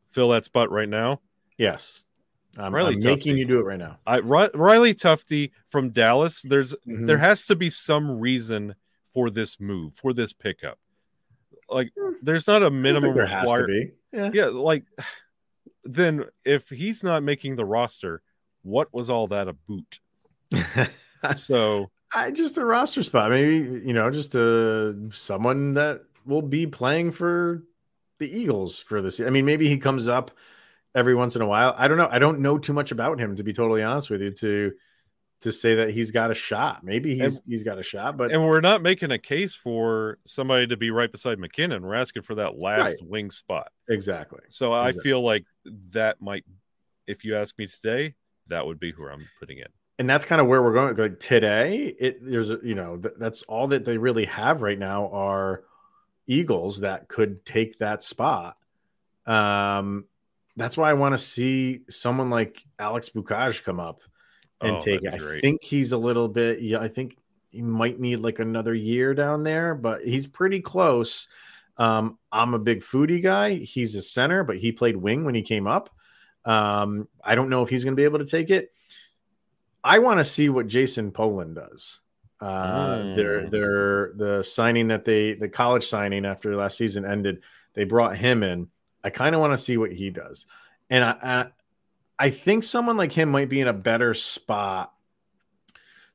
fill 0.08 0.28
that 0.28 0.44
spot 0.44 0.70
right 0.70 0.90
now, 0.90 1.22
Yes. 1.56 2.04
I'm, 2.58 2.74
Riley 2.74 2.94
I'm 2.96 3.02
making 3.02 3.36
you 3.38 3.44
do 3.44 3.58
it 3.60 3.64
right 3.64 3.78
now. 3.78 3.98
I 4.06 4.18
Riley 4.20 4.94
Tufte 4.94 5.52
from 5.66 5.90
Dallas. 5.90 6.42
There's 6.42 6.74
Mhm. 6.86 7.06
there 7.06 7.18
has 7.18 7.46
to 7.46 7.56
be 7.56 7.70
some 7.70 8.18
reason 8.18 8.74
for 9.08 9.30
this 9.30 9.60
move 9.60 9.94
for 9.94 10.12
this 10.12 10.32
pickup. 10.32 10.78
Like 11.68 11.92
Hmm. 11.98 12.14
there's 12.22 12.46
not 12.46 12.56
a 12.62 12.66
don't 12.66 12.72
think 12.72 12.82
minimum 12.82 13.14
there 13.14 13.26
has 13.26 13.50
to 13.52 13.66
be. 13.66 13.92
Yeah. 14.12 14.30
Yeah, 14.34 14.46
like 14.46 14.84
then 15.84 16.24
if 16.44 16.68
he's 16.68 17.02
not 17.04 17.22
making 17.22 17.56
the 17.56 17.64
roster, 17.64 18.22
what 18.62 18.92
was 18.92 19.08
all 19.10 19.28
that 19.28 19.48
a 19.48 19.52
boot? 19.52 20.00
So 21.36 21.90
I 22.14 22.30
just 22.30 22.56
a 22.56 22.64
roster 22.64 23.02
spot, 23.02 23.30
maybe 23.30 23.56
you 23.86 23.92
know, 23.92 24.10
just 24.10 24.34
uh 24.34 25.10
someone 25.10 25.74
that 25.74 26.02
will 26.24 26.42
be 26.42 26.66
playing 26.66 27.12
for 27.12 27.62
the 28.18 28.30
Eagles 28.30 28.80
for 28.80 29.02
this. 29.02 29.20
I 29.20 29.28
mean, 29.30 29.44
maybe 29.44 29.68
he 29.68 29.76
comes 29.78 30.08
up 30.08 30.30
every 30.94 31.14
once 31.14 31.36
in 31.36 31.42
a 31.42 31.46
while. 31.46 31.74
I 31.76 31.88
don't 31.88 31.98
know. 31.98 32.08
I 32.10 32.18
don't 32.18 32.40
know 32.40 32.58
too 32.58 32.72
much 32.72 32.90
about 32.92 33.18
him 33.20 33.36
to 33.36 33.42
be 33.42 33.52
totally 33.52 33.82
honest 33.82 34.10
with 34.10 34.22
you 34.22 34.30
to 34.30 34.72
to 35.42 35.50
say 35.52 35.76
that 35.76 35.88
he's 35.90 36.10
got 36.10 36.30
a 36.30 36.34
shot. 36.34 36.84
Maybe 36.84 37.18
he's 37.18 37.40
he's 37.46 37.62
got 37.64 37.78
a 37.78 37.82
shot, 37.82 38.16
but 38.18 38.30
and 38.30 38.44
we're 38.44 38.60
not 38.60 38.82
making 38.82 39.10
a 39.10 39.18
case 39.18 39.54
for 39.54 40.18
somebody 40.26 40.66
to 40.66 40.76
be 40.76 40.90
right 40.90 41.10
beside 41.10 41.38
MacKinnon. 41.38 41.82
We're 41.82 41.94
asking 41.94 42.22
for 42.22 42.34
that 42.36 42.58
last 42.58 42.98
wing 43.02 43.30
spot. 43.30 43.72
exactly. 43.88 44.40
So 44.50 44.72
I 44.72 44.88
Exactly. 44.88 45.10
feel 45.10 45.22
like 45.22 45.44
that 45.92 46.20
might, 46.20 46.44
if 47.06 47.24
you 47.24 47.36
ask 47.36 47.56
me 47.58 47.66
today, 47.68 48.14
that 48.48 48.66
would 48.66 48.78
be 48.78 48.92
who 48.92 49.08
I'm 49.08 49.26
putting 49.38 49.58
in. 49.58 49.68
and 49.98 50.10
that's 50.10 50.24
kind 50.26 50.40
of 50.42 50.46
where 50.46 50.62
we're 50.62 50.74
going. 50.74 50.96
Like 50.96 51.18
today, 51.20 51.84
it 51.98 52.18
there's 52.22 52.50
a 52.50 52.58
you 52.62 52.74
know 52.74 52.98
th- 52.98 53.14
that's 53.18 53.42
all 53.44 53.68
that 53.68 53.86
they 53.86 53.96
really 53.96 54.26
have 54.26 54.60
right 54.60 54.78
now 54.78 55.08
are 55.10 55.64
Eagles 56.26 56.80
that 56.80 57.08
could 57.08 57.46
take 57.46 57.78
that 57.78 58.02
spot. 58.02 58.56
Um, 59.26 60.04
that's 60.56 60.76
why 60.76 60.90
I 60.90 60.94
want 60.94 61.12
to 61.14 61.18
see 61.18 61.82
someone 61.88 62.30
like 62.30 62.64
Alex 62.78 63.10
Bukaj 63.10 63.62
come 63.62 63.80
up 63.80 64.00
and 64.60 64.76
Oh, 64.76 64.80
take 64.80 65.02
it. 65.02 65.10
that'd 65.12 65.26
I 65.26 65.40
think 65.40 65.62
he's 65.62 65.92
a 65.92 65.98
little 65.98 66.28
bit. 66.28 66.60
Yeah, 66.60 66.78
I 66.80 66.88
think 66.88 67.16
he 67.50 67.62
might 67.62 67.98
need 67.98 68.16
like 68.16 68.38
another 68.38 68.74
year 68.74 69.14
down 69.14 69.42
there, 69.42 69.74
but 69.74 70.04
he's 70.04 70.26
pretty 70.26 70.60
close. 70.60 71.28
Um, 71.76 72.18
I'm 72.30 72.52
a 72.54 72.58
big 72.58 72.80
foodie 72.80 73.22
guy. 73.22 73.54
He's 73.54 73.94
a 73.96 74.02
center, 74.02 74.44
but 74.44 74.58
he 74.58 74.70
played 74.72 74.96
wing 74.96 75.24
when 75.24 75.34
he 75.34 75.42
came 75.42 75.66
up. 75.66 75.88
Um, 76.44 77.08
I 77.24 77.34
don't 77.34 77.48
know 77.48 77.62
if 77.62 77.68
he's 77.70 77.84
going 77.84 77.92
to 77.92 78.00
be 78.00 78.04
able 78.04 78.18
to 78.18 78.26
take 78.26 78.50
it. 78.50 78.72
I 79.82 79.98
want 80.00 80.20
to 80.20 80.24
see 80.24 80.48
what 80.50 80.66
Jason 80.66 81.10
Polin 81.10 81.54
does. 81.54 82.00
Uh, 82.40 83.14
their 83.14 83.42
Mm. 83.42 83.50
their 83.50 84.12
the 84.14 84.42
signing 84.42 84.88
that 84.88 85.04
they 85.04 85.34
the 85.34 85.48
college 85.48 85.86
signing 85.86 86.24
after 86.24 86.56
last 86.56 86.78
season 86.78 87.04
ended, 87.04 87.42
they 87.74 87.84
brought 87.84 88.16
him 88.16 88.42
in. 88.42 88.68
I 89.02 89.10
kind 89.10 89.34
of 89.34 89.40
want 89.40 89.52
to 89.52 89.58
see 89.58 89.76
what 89.76 89.92
he 89.92 90.10
does, 90.10 90.46
and 90.88 91.04
I, 91.04 91.16
I 91.22 91.46
I 92.26 92.30
think 92.30 92.64
someone 92.64 92.96
like 92.96 93.12
him 93.12 93.30
might 93.30 93.48
be 93.48 93.60
in 93.60 93.68
a 93.68 93.72
better 93.72 94.12
spot 94.14 94.92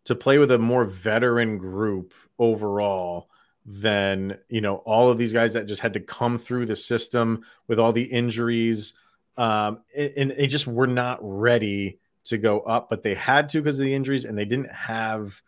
to 0.05 0.15
play 0.15 0.37
with 0.37 0.51
a 0.51 0.59
more 0.59 0.85
veteran 0.85 1.57
group 1.57 2.13
overall 2.37 3.29
than 3.65 4.37
you 4.47 4.61
know 4.61 4.75
all 4.77 5.09
of 5.09 5.17
these 5.17 5.33
guys 5.33 5.53
that 5.53 5.65
just 5.65 5.81
had 5.81 5.93
to 5.93 5.99
come 5.99 6.37
through 6.37 6.67
the 6.67 6.75
system 6.75 7.43
with 7.67 7.79
all 7.79 7.91
the 7.91 8.03
injuries. 8.03 8.93
Um, 9.37 9.79
and, 9.97 10.13
and 10.15 10.31
they 10.31 10.47
just 10.47 10.67
were 10.67 10.87
not 10.87 11.19
ready 11.21 11.99
to 12.25 12.37
go 12.37 12.61
up, 12.61 12.89
but 12.89 13.03
they 13.03 13.15
had 13.15 13.49
to 13.49 13.61
because 13.61 13.79
of 13.79 13.85
the 13.85 13.93
injuries, 13.93 14.25
and 14.25 14.37
they 14.37 14.45
didn't 14.45 14.71
have 14.71 15.41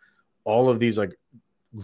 all 0.44 0.68
of 0.68 0.80
these 0.80 0.98
like 0.98 1.16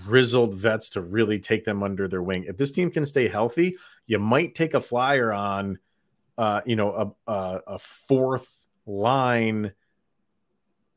grizzled 0.05 0.55
vets 0.55 0.89
to 0.91 1.01
really 1.01 1.39
take 1.39 1.65
them 1.65 1.83
under 1.83 2.09
their 2.09 2.23
wing. 2.23 2.45
If 2.47 2.57
this 2.57 2.71
team 2.71 2.91
can 2.91 3.05
stay 3.05 3.29
healthy, 3.29 3.77
you 4.07 4.19
might 4.19 4.55
take 4.55 4.75
a 4.75 4.81
flyer 4.81 5.33
on, 5.33 5.79
uh, 6.37 6.63
you 6.67 6.77
know, 6.77 7.15
a, 7.27 7.33
a, 7.33 7.61
a 7.69 7.79
fourth 7.79 8.67
line 8.87 9.73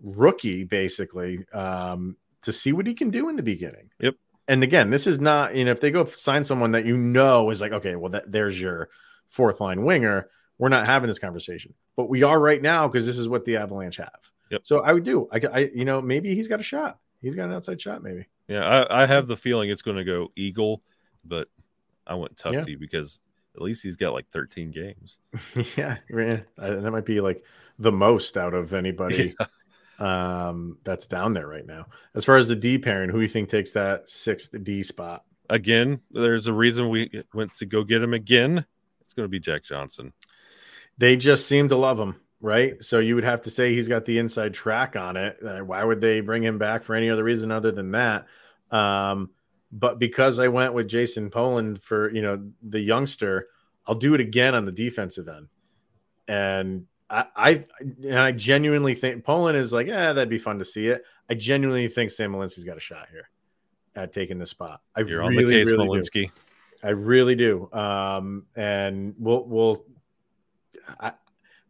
rookie 0.01 0.63
basically 0.63 1.45
um, 1.53 2.15
to 2.41 2.51
see 2.51 2.71
what 2.71 2.87
he 2.87 2.93
can 2.93 3.09
do 3.09 3.29
in 3.29 3.35
the 3.35 3.43
beginning. 3.43 3.89
Yep. 3.99 4.15
And 4.47 4.63
again, 4.63 4.89
this 4.89 5.07
is 5.07 5.19
not 5.19 5.55
you 5.55 5.65
know 5.65 5.71
if 5.71 5.81
they 5.81 5.91
go 5.91 6.05
sign 6.05 6.43
someone 6.43 6.71
that 6.71 6.85
you 6.85 6.97
know 6.97 7.49
is 7.49 7.59
like 7.59 7.73
okay, 7.73 7.95
well 7.95 8.11
that 8.11 8.31
there's 8.31 8.59
your 8.59 8.89
fourth 9.27 9.59
line 9.59 9.83
winger. 9.83 10.29
We're 10.57 10.69
not 10.69 10.85
having 10.85 11.07
this 11.07 11.19
conversation, 11.19 11.73
but 11.95 12.09
we 12.09 12.23
are 12.23 12.39
right 12.39 12.61
now 12.61 12.87
because 12.87 13.05
this 13.05 13.17
is 13.17 13.27
what 13.27 13.45
the 13.45 13.57
Avalanche 13.57 13.97
have. 13.97 14.31
Yep. 14.49 14.61
So 14.63 14.81
I 14.81 14.93
would 14.93 15.03
do. 15.03 15.27
I, 15.31 15.41
I 15.51 15.59
you 15.73 15.85
know 15.85 16.01
maybe 16.01 16.33
he's 16.33 16.47
got 16.47 16.59
a 16.59 16.63
shot. 16.63 16.99
He's 17.21 17.35
got 17.35 17.45
an 17.45 17.53
outside 17.53 17.81
shot 17.81 18.03
maybe. 18.03 18.25
Yeah, 18.47 18.65
I, 18.65 19.03
I 19.03 19.05
have 19.05 19.27
the 19.27 19.37
feeling 19.37 19.69
it's 19.69 19.81
going 19.81 19.97
to 19.97 20.03
go 20.03 20.29
Eagle, 20.35 20.81
but 21.25 21.49
I 22.05 22.15
went 22.15 22.37
Tufte 22.37 22.79
because 22.79 23.19
at 23.55 23.61
least 23.61 23.83
he's 23.83 23.95
got 23.95 24.13
like 24.13 24.29
13 24.31 24.71
games. 24.71 25.19
yeah, 25.75 25.97
yeah. 26.09 26.39
Uh, 26.57 26.75
that 26.77 26.91
might 26.91 27.05
be 27.05 27.19
like 27.19 27.43
the 27.79 27.91
most 27.91 28.37
out 28.37 28.53
of 28.53 28.73
anybody 28.73 29.35
um, 29.99 30.77
that's 30.83 31.07
down 31.07 31.33
there 31.33 31.47
right 31.47 31.65
now. 31.65 31.87
As 32.15 32.23
far 32.23 32.37
as 32.37 32.47
the 32.47 32.55
D 32.55 32.77
pairing, 32.77 33.09
who 33.09 33.17
do 33.17 33.23
you 33.23 33.27
think 33.27 33.49
takes 33.49 33.73
that 33.73 34.07
sixth 34.07 34.55
D 34.63 34.83
spot? 34.83 35.23
Again, 35.49 36.01
there's 36.11 36.47
a 36.47 36.53
reason 36.53 36.89
we 36.89 37.23
went 37.33 37.53
to 37.55 37.65
go 37.65 37.83
get 37.83 38.03
him 38.03 38.13
again. 38.13 38.65
It's 39.01 39.13
going 39.13 39.25
to 39.25 39.29
be 39.29 39.39
Jack 39.39 39.63
Johnson. 39.63 40.13
They 40.97 41.15
just 41.15 41.47
seem 41.47 41.69
to 41.69 41.77
love 41.77 41.99
him, 41.99 42.19
right? 42.41 42.81
So 42.83 42.99
you 42.99 43.15
would 43.15 43.23
have 43.23 43.41
to 43.41 43.49
say 43.49 43.73
he's 43.73 43.87
got 43.87 44.05
the 44.05 44.19
inside 44.19 44.53
track 44.53 44.95
on 44.95 45.17
it. 45.17 45.37
Uh, 45.43 45.59
why 45.59 45.83
would 45.83 46.01
they 46.01 46.21
bring 46.21 46.43
him 46.43 46.57
back 46.57 46.83
for 46.83 46.95
any 46.95 47.09
other 47.09 47.23
reason 47.23 47.51
other 47.51 47.71
than 47.71 47.91
that? 47.91 48.25
Um, 48.71 49.31
but 49.71 49.99
because 49.99 50.39
I 50.39 50.47
went 50.47 50.73
with 50.73 50.87
Jason 50.87 51.29
Polin 51.29 51.75
for 51.75 52.11
you 52.11 52.21
know 52.21 52.49
the 52.61 52.79
youngster, 52.79 53.47
I'll 53.85 53.95
do 53.95 54.13
it 54.13 54.21
again 54.21 54.55
on 54.55 54.65
the 54.65 54.71
defensive 54.71 55.27
end. 55.27 55.47
And 56.27 56.85
I, 57.09 57.25
I 57.35 57.65
and 58.03 58.19
I 58.19 58.31
genuinely 58.31 58.95
think 58.95 59.23
Polin 59.23 59.55
is 59.55 59.73
like, 59.73 59.87
yeah, 59.87 60.13
that'd 60.13 60.29
be 60.29 60.37
fun 60.37 60.59
to 60.59 60.65
see 60.65 60.87
it. 60.87 61.03
I 61.29 61.33
genuinely 61.33 61.87
think 61.87 62.11
Sam 62.11 62.33
Malinski's 62.33 62.63
got 62.63 62.77
a 62.77 62.81
shot 62.81 63.09
here 63.09 63.29
at 63.95 64.13
taking 64.13 64.39
the 64.39 64.45
spot. 64.45 64.81
I 64.95 65.01
You're 65.01 65.23
on 65.23 65.31
really, 65.31 65.45
the 65.45 65.63
case, 65.63 65.71
really 65.71 65.85
do. 65.85 65.91
Malinski. 65.91 66.31
I 66.83 66.89
really 66.89 67.35
do. 67.35 67.69
Um, 67.73 68.45
and 68.55 69.15
we'll 69.17 69.45
we'll 69.45 69.85
I, 70.99 71.13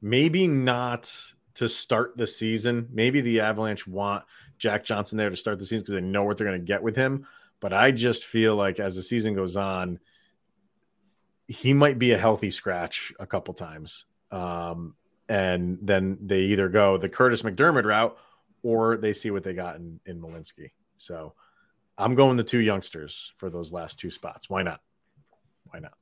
maybe 0.01 0.47
not 0.47 1.11
to 1.55 1.67
start 1.67 2.17
the 2.17 2.27
season. 2.27 2.87
Maybe 2.91 3.21
the 3.21 3.39
Avalanche 3.39 3.87
want 3.87 4.23
Jack 4.57 4.83
Johnson 4.83 5.17
there 5.17 5.29
to 5.29 5.35
start 5.35 5.59
the 5.59 5.65
season 5.65 5.83
because 5.83 5.95
they 5.95 6.01
know 6.01 6.23
what 6.23 6.37
they're 6.37 6.47
going 6.47 6.59
to 6.59 6.65
get 6.65 6.83
with 6.83 6.95
him. 6.95 7.25
But 7.59 7.73
I 7.73 7.91
just 7.91 8.25
feel 8.25 8.55
like 8.55 8.79
as 8.79 8.95
the 8.95 9.03
season 9.03 9.33
goes 9.33 9.57
on, 9.57 9.99
he 11.47 11.73
might 11.73 11.97
be 11.97 12.11
a 12.11 12.17
healthy 12.17 12.51
scratch 12.51 13.13
a 13.19 13.25
couple 13.25 13.53
times. 13.53 14.05
Um, 14.31 14.95
and 15.29 15.79
then 15.81 16.17
they 16.21 16.41
either 16.41 16.69
go 16.69 16.97
the 16.97 17.09
Kurtis 17.09 17.43
MacDermid 17.43 17.85
route 17.85 18.17
or 18.63 18.97
they 18.97 19.13
see 19.13 19.31
what 19.31 19.43
they 19.43 19.53
got 19.53 19.77
in, 19.77 19.99
in 20.05 20.21
Malinski. 20.21 20.71
So 20.97 21.33
I'm 21.97 22.15
going 22.15 22.37
the 22.37 22.43
two 22.43 22.59
youngsters 22.59 23.33
for 23.37 23.49
those 23.49 23.71
last 23.71 23.97
two 23.97 24.11
spots. 24.11 24.49
Why 24.49 24.61
not? 24.61 24.81
Why 25.71 25.79
not? 25.79 25.93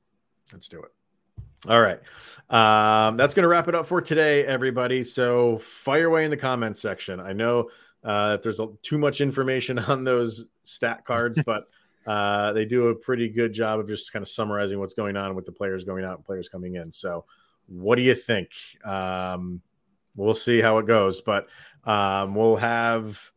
Let's 0.52 0.68
do 0.68 0.82
it. 0.82 0.90
All 1.68 1.80
right. 1.80 1.98
Um, 2.48 3.16
that's 3.16 3.34
going 3.34 3.42
to 3.42 3.48
wrap 3.48 3.68
it 3.68 3.74
up 3.74 3.86
for 3.86 4.00
today, 4.00 4.44
everybody. 4.44 5.02
So 5.02 5.58
fire 5.58 6.06
away 6.06 6.24
in 6.24 6.30
the 6.30 6.36
comments 6.36 6.80
section. 6.80 7.18
I 7.18 7.32
know 7.32 7.70
uh, 8.04 8.36
if 8.38 8.42
there's 8.42 8.60
a, 8.60 8.68
too 8.82 8.98
much 8.98 9.20
information 9.20 9.78
on 9.80 10.04
those 10.04 10.44
stat 10.62 11.04
cards, 11.04 11.40
but 11.44 11.64
uh, 12.06 12.52
they 12.52 12.64
do 12.64 12.88
a 12.88 12.94
pretty 12.94 13.28
good 13.28 13.52
job 13.52 13.80
of 13.80 13.88
just 13.88 14.12
kind 14.12 14.22
of 14.22 14.28
summarizing 14.28 14.78
what's 14.78 14.94
going 14.94 15.16
on 15.16 15.34
with 15.34 15.44
the 15.44 15.52
players 15.52 15.82
going 15.82 16.04
out 16.04 16.16
and 16.16 16.24
players 16.24 16.48
coming 16.48 16.76
in. 16.76 16.92
So, 16.92 17.24
what 17.66 17.96
do 17.96 18.02
you 18.02 18.14
think? 18.14 18.50
Um, 18.84 19.60
we'll 20.14 20.34
see 20.34 20.60
how 20.60 20.78
it 20.78 20.86
goes, 20.86 21.20
but 21.20 21.48
um, 21.82 22.36
we'll 22.36 22.54
have 22.56 23.32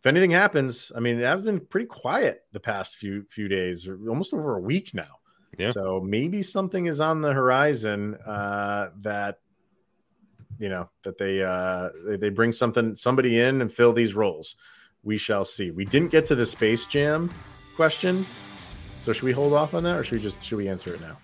if 0.00 0.06
anything 0.06 0.30
happens. 0.30 0.90
I 0.96 1.00
mean, 1.00 1.22
I've 1.22 1.44
been 1.44 1.60
pretty 1.60 1.86
quiet 1.86 2.44
the 2.50 2.58
past 2.58 2.96
few 2.96 3.24
few 3.30 3.46
days, 3.46 3.86
or 3.86 3.96
almost 4.08 4.34
over 4.34 4.56
a 4.56 4.60
week 4.60 4.92
now. 4.92 5.19
Yeah. 5.60 5.72
So 5.72 6.00
maybe 6.00 6.42
something 6.42 6.86
is 6.86 7.00
on 7.00 7.20
the 7.20 7.32
horizon 7.32 8.14
uh, 8.26 8.90
that 9.02 9.38
you 10.58 10.68
know 10.68 10.88
that 11.04 11.18
they 11.18 11.42
uh, 11.42 11.88
they, 12.06 12.16
they 12.16 12.28
bring 12.30 12.52
something 12.52 12.94
somebody 12.96 13.40
in 13.40 13.60
and 13.60 13.72
fill 13.72 13.92
these 13.92 14.14
roles. 14.14 14.56
We 15.02 15.16
shall 15.18 15.44
see. 15.44 15.70
We 15.70 15.84
didn't 15.84 16.10
get 16.10 16.26
to 16.26 16.34
the 16.34 16.44
Space 16.46 16.86
Jam 16.86 17.30
question, 17.76 18.24
so 19.02 19.12
should 19.12 19.22
we 19.24 19.32
hold 19.32 19.52
off 19.54 19.72
on 19.74 19.82
that, 19.84 19.96
or 19.98 20.04
should 20.04 20.16
we 20.18 20.20
just 20.22 20.42
should 20.42 20.58
we 20.58 20.68
answer 20.68 20.92
it 20.94 21.00
now? 21.00 21.16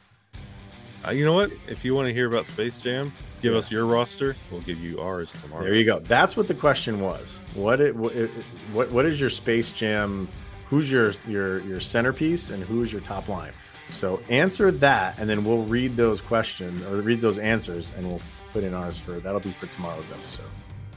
Uh, 1.06 1.10
you 1.12 1.24
know 1.24 1.34
what? 1.34 1.50
If 1.68 1.84
you 1.84 1.94
want 1.94 2.08
to 2.08 2.14
hear 2.14 2.26
about 2.26 2.46
Space 2.46 2.78
Jam, 2.78 3.12
give 3.42 3.54
us 3.54 3.70
your 3.70 3.84
roster. 3.86 4.34
We'll 4.50 4.62
give 4.62 4.80
you 4.80 4.98
ours 4.98 5.30
tomorrow. 5.42 5.64
There 5.64 5.74
you 5.74 5.84
go. 5.84 6.00
That's 6.00 6.36
what 6.36 6.48
the 6.48 6.54
question 6.54 7.00
was. 7.00 7.38
What 7.54 7.80
it, 7.80 7.94
what 7.94 8.12
it- 8.14 8.30
what 8.72 8.90
what 8.90 9.04
is 9.06 9.20
your 9.20 9.30
Space 9.30 9.72
Jam? 9.72 10.26
Who's 10.68 10.90
your 10.90 11.12
your 11.28 11.60
your 11.60 11.80
centerpiece 11.80 12.50
and 12.50 12.62
who's 12.62 12.90
your 12.92 13.02
top 13.02 13.28
line? 13.28 13.52
So 13.90 14.20
answer 14.28 14.70
that, 14.70 15.18
and 15.18 15.28
then 15.28 15.44
we'll 15.44 15.62
read 15.62 15.96
those 15.96 16.20
questions 16.20 16.84
or 16.86 16.96
read 17.00 17.20
those 17.20 17.38
answers, 17.38 17.92
and 17.96 18.06
we'll 18.06 18.20
put 18.52 18.64
in 18.64 18.74
ours 18.74 18.98
for 18.98 19.12
that'll 19.12 19.40
be 19.40 19.52
for 19.52 19.66
tomorrow's 19.66 20.10
episode. 20.10 20.46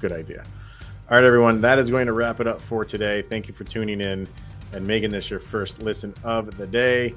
Good 0.01 0.11
idea. 0.11 0.43
All 1.09 1.17
right, 1.17 1.23
everyone. 1.23 1.61
That 1.61 1.79
is 1.79 1.89
going 1.89 2.07
to 2.07 2.13
wrap 2.13 2.39
it 2.39 2.47
up 2.47 2.61
for 2.61 2.85
today. 2.85 3.21
Thank 3.21 3.47
you 3.47 3.53
for 3.53 3.63
tuning 3.63 4.01
in 4.01 4.27
and 4.73 4.85
making 4.85 5.11
this 5.11 5.29
your 5.29 5.39
first 5.39 5.81
listen 5.81 6.13
of 6.23 6.55
the 6.57 6.67
day. 6.67 7.13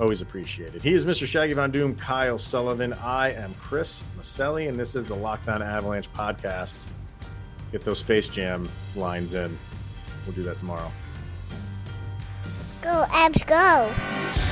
Always 0.00 0.20
appreciated. 0.20 0.82
He 0.82 0.94
is 0.94 1.04
Mr. 1.04 1.26
Shaggy 1.26 1.52
Von 1.52 1.70
Doom, 1.70 1.94
Kyle 1.94 2.38
Sullivan. 2.38 2.92
I 2.94 3.32
am 3.32 3.54
Chris 3.54 4.02
Maselli, 4.18 4.68
and 4.68 4.78
this 4.78 4.96
is 4.96 5.04
the 5.04 5.14
Locked 5.14 5.48
On 5.48 5.62
Avalanche 5.62 6.12
podcast. 6.12 6.86
Get 7.70 7.84
those 7.84 7.98
Space 7.98 8.28
Jam 8.28 8.68
lines 8.96 9.34
in. 9.34 9.56
We'll 10.26 10.34
do 10.34 10.42
that 10.42 10.58
tomorrow. 10.58 10.90
Go, 12.82 13.04
Avs, 13.10 13.46
go. 13.46 14.51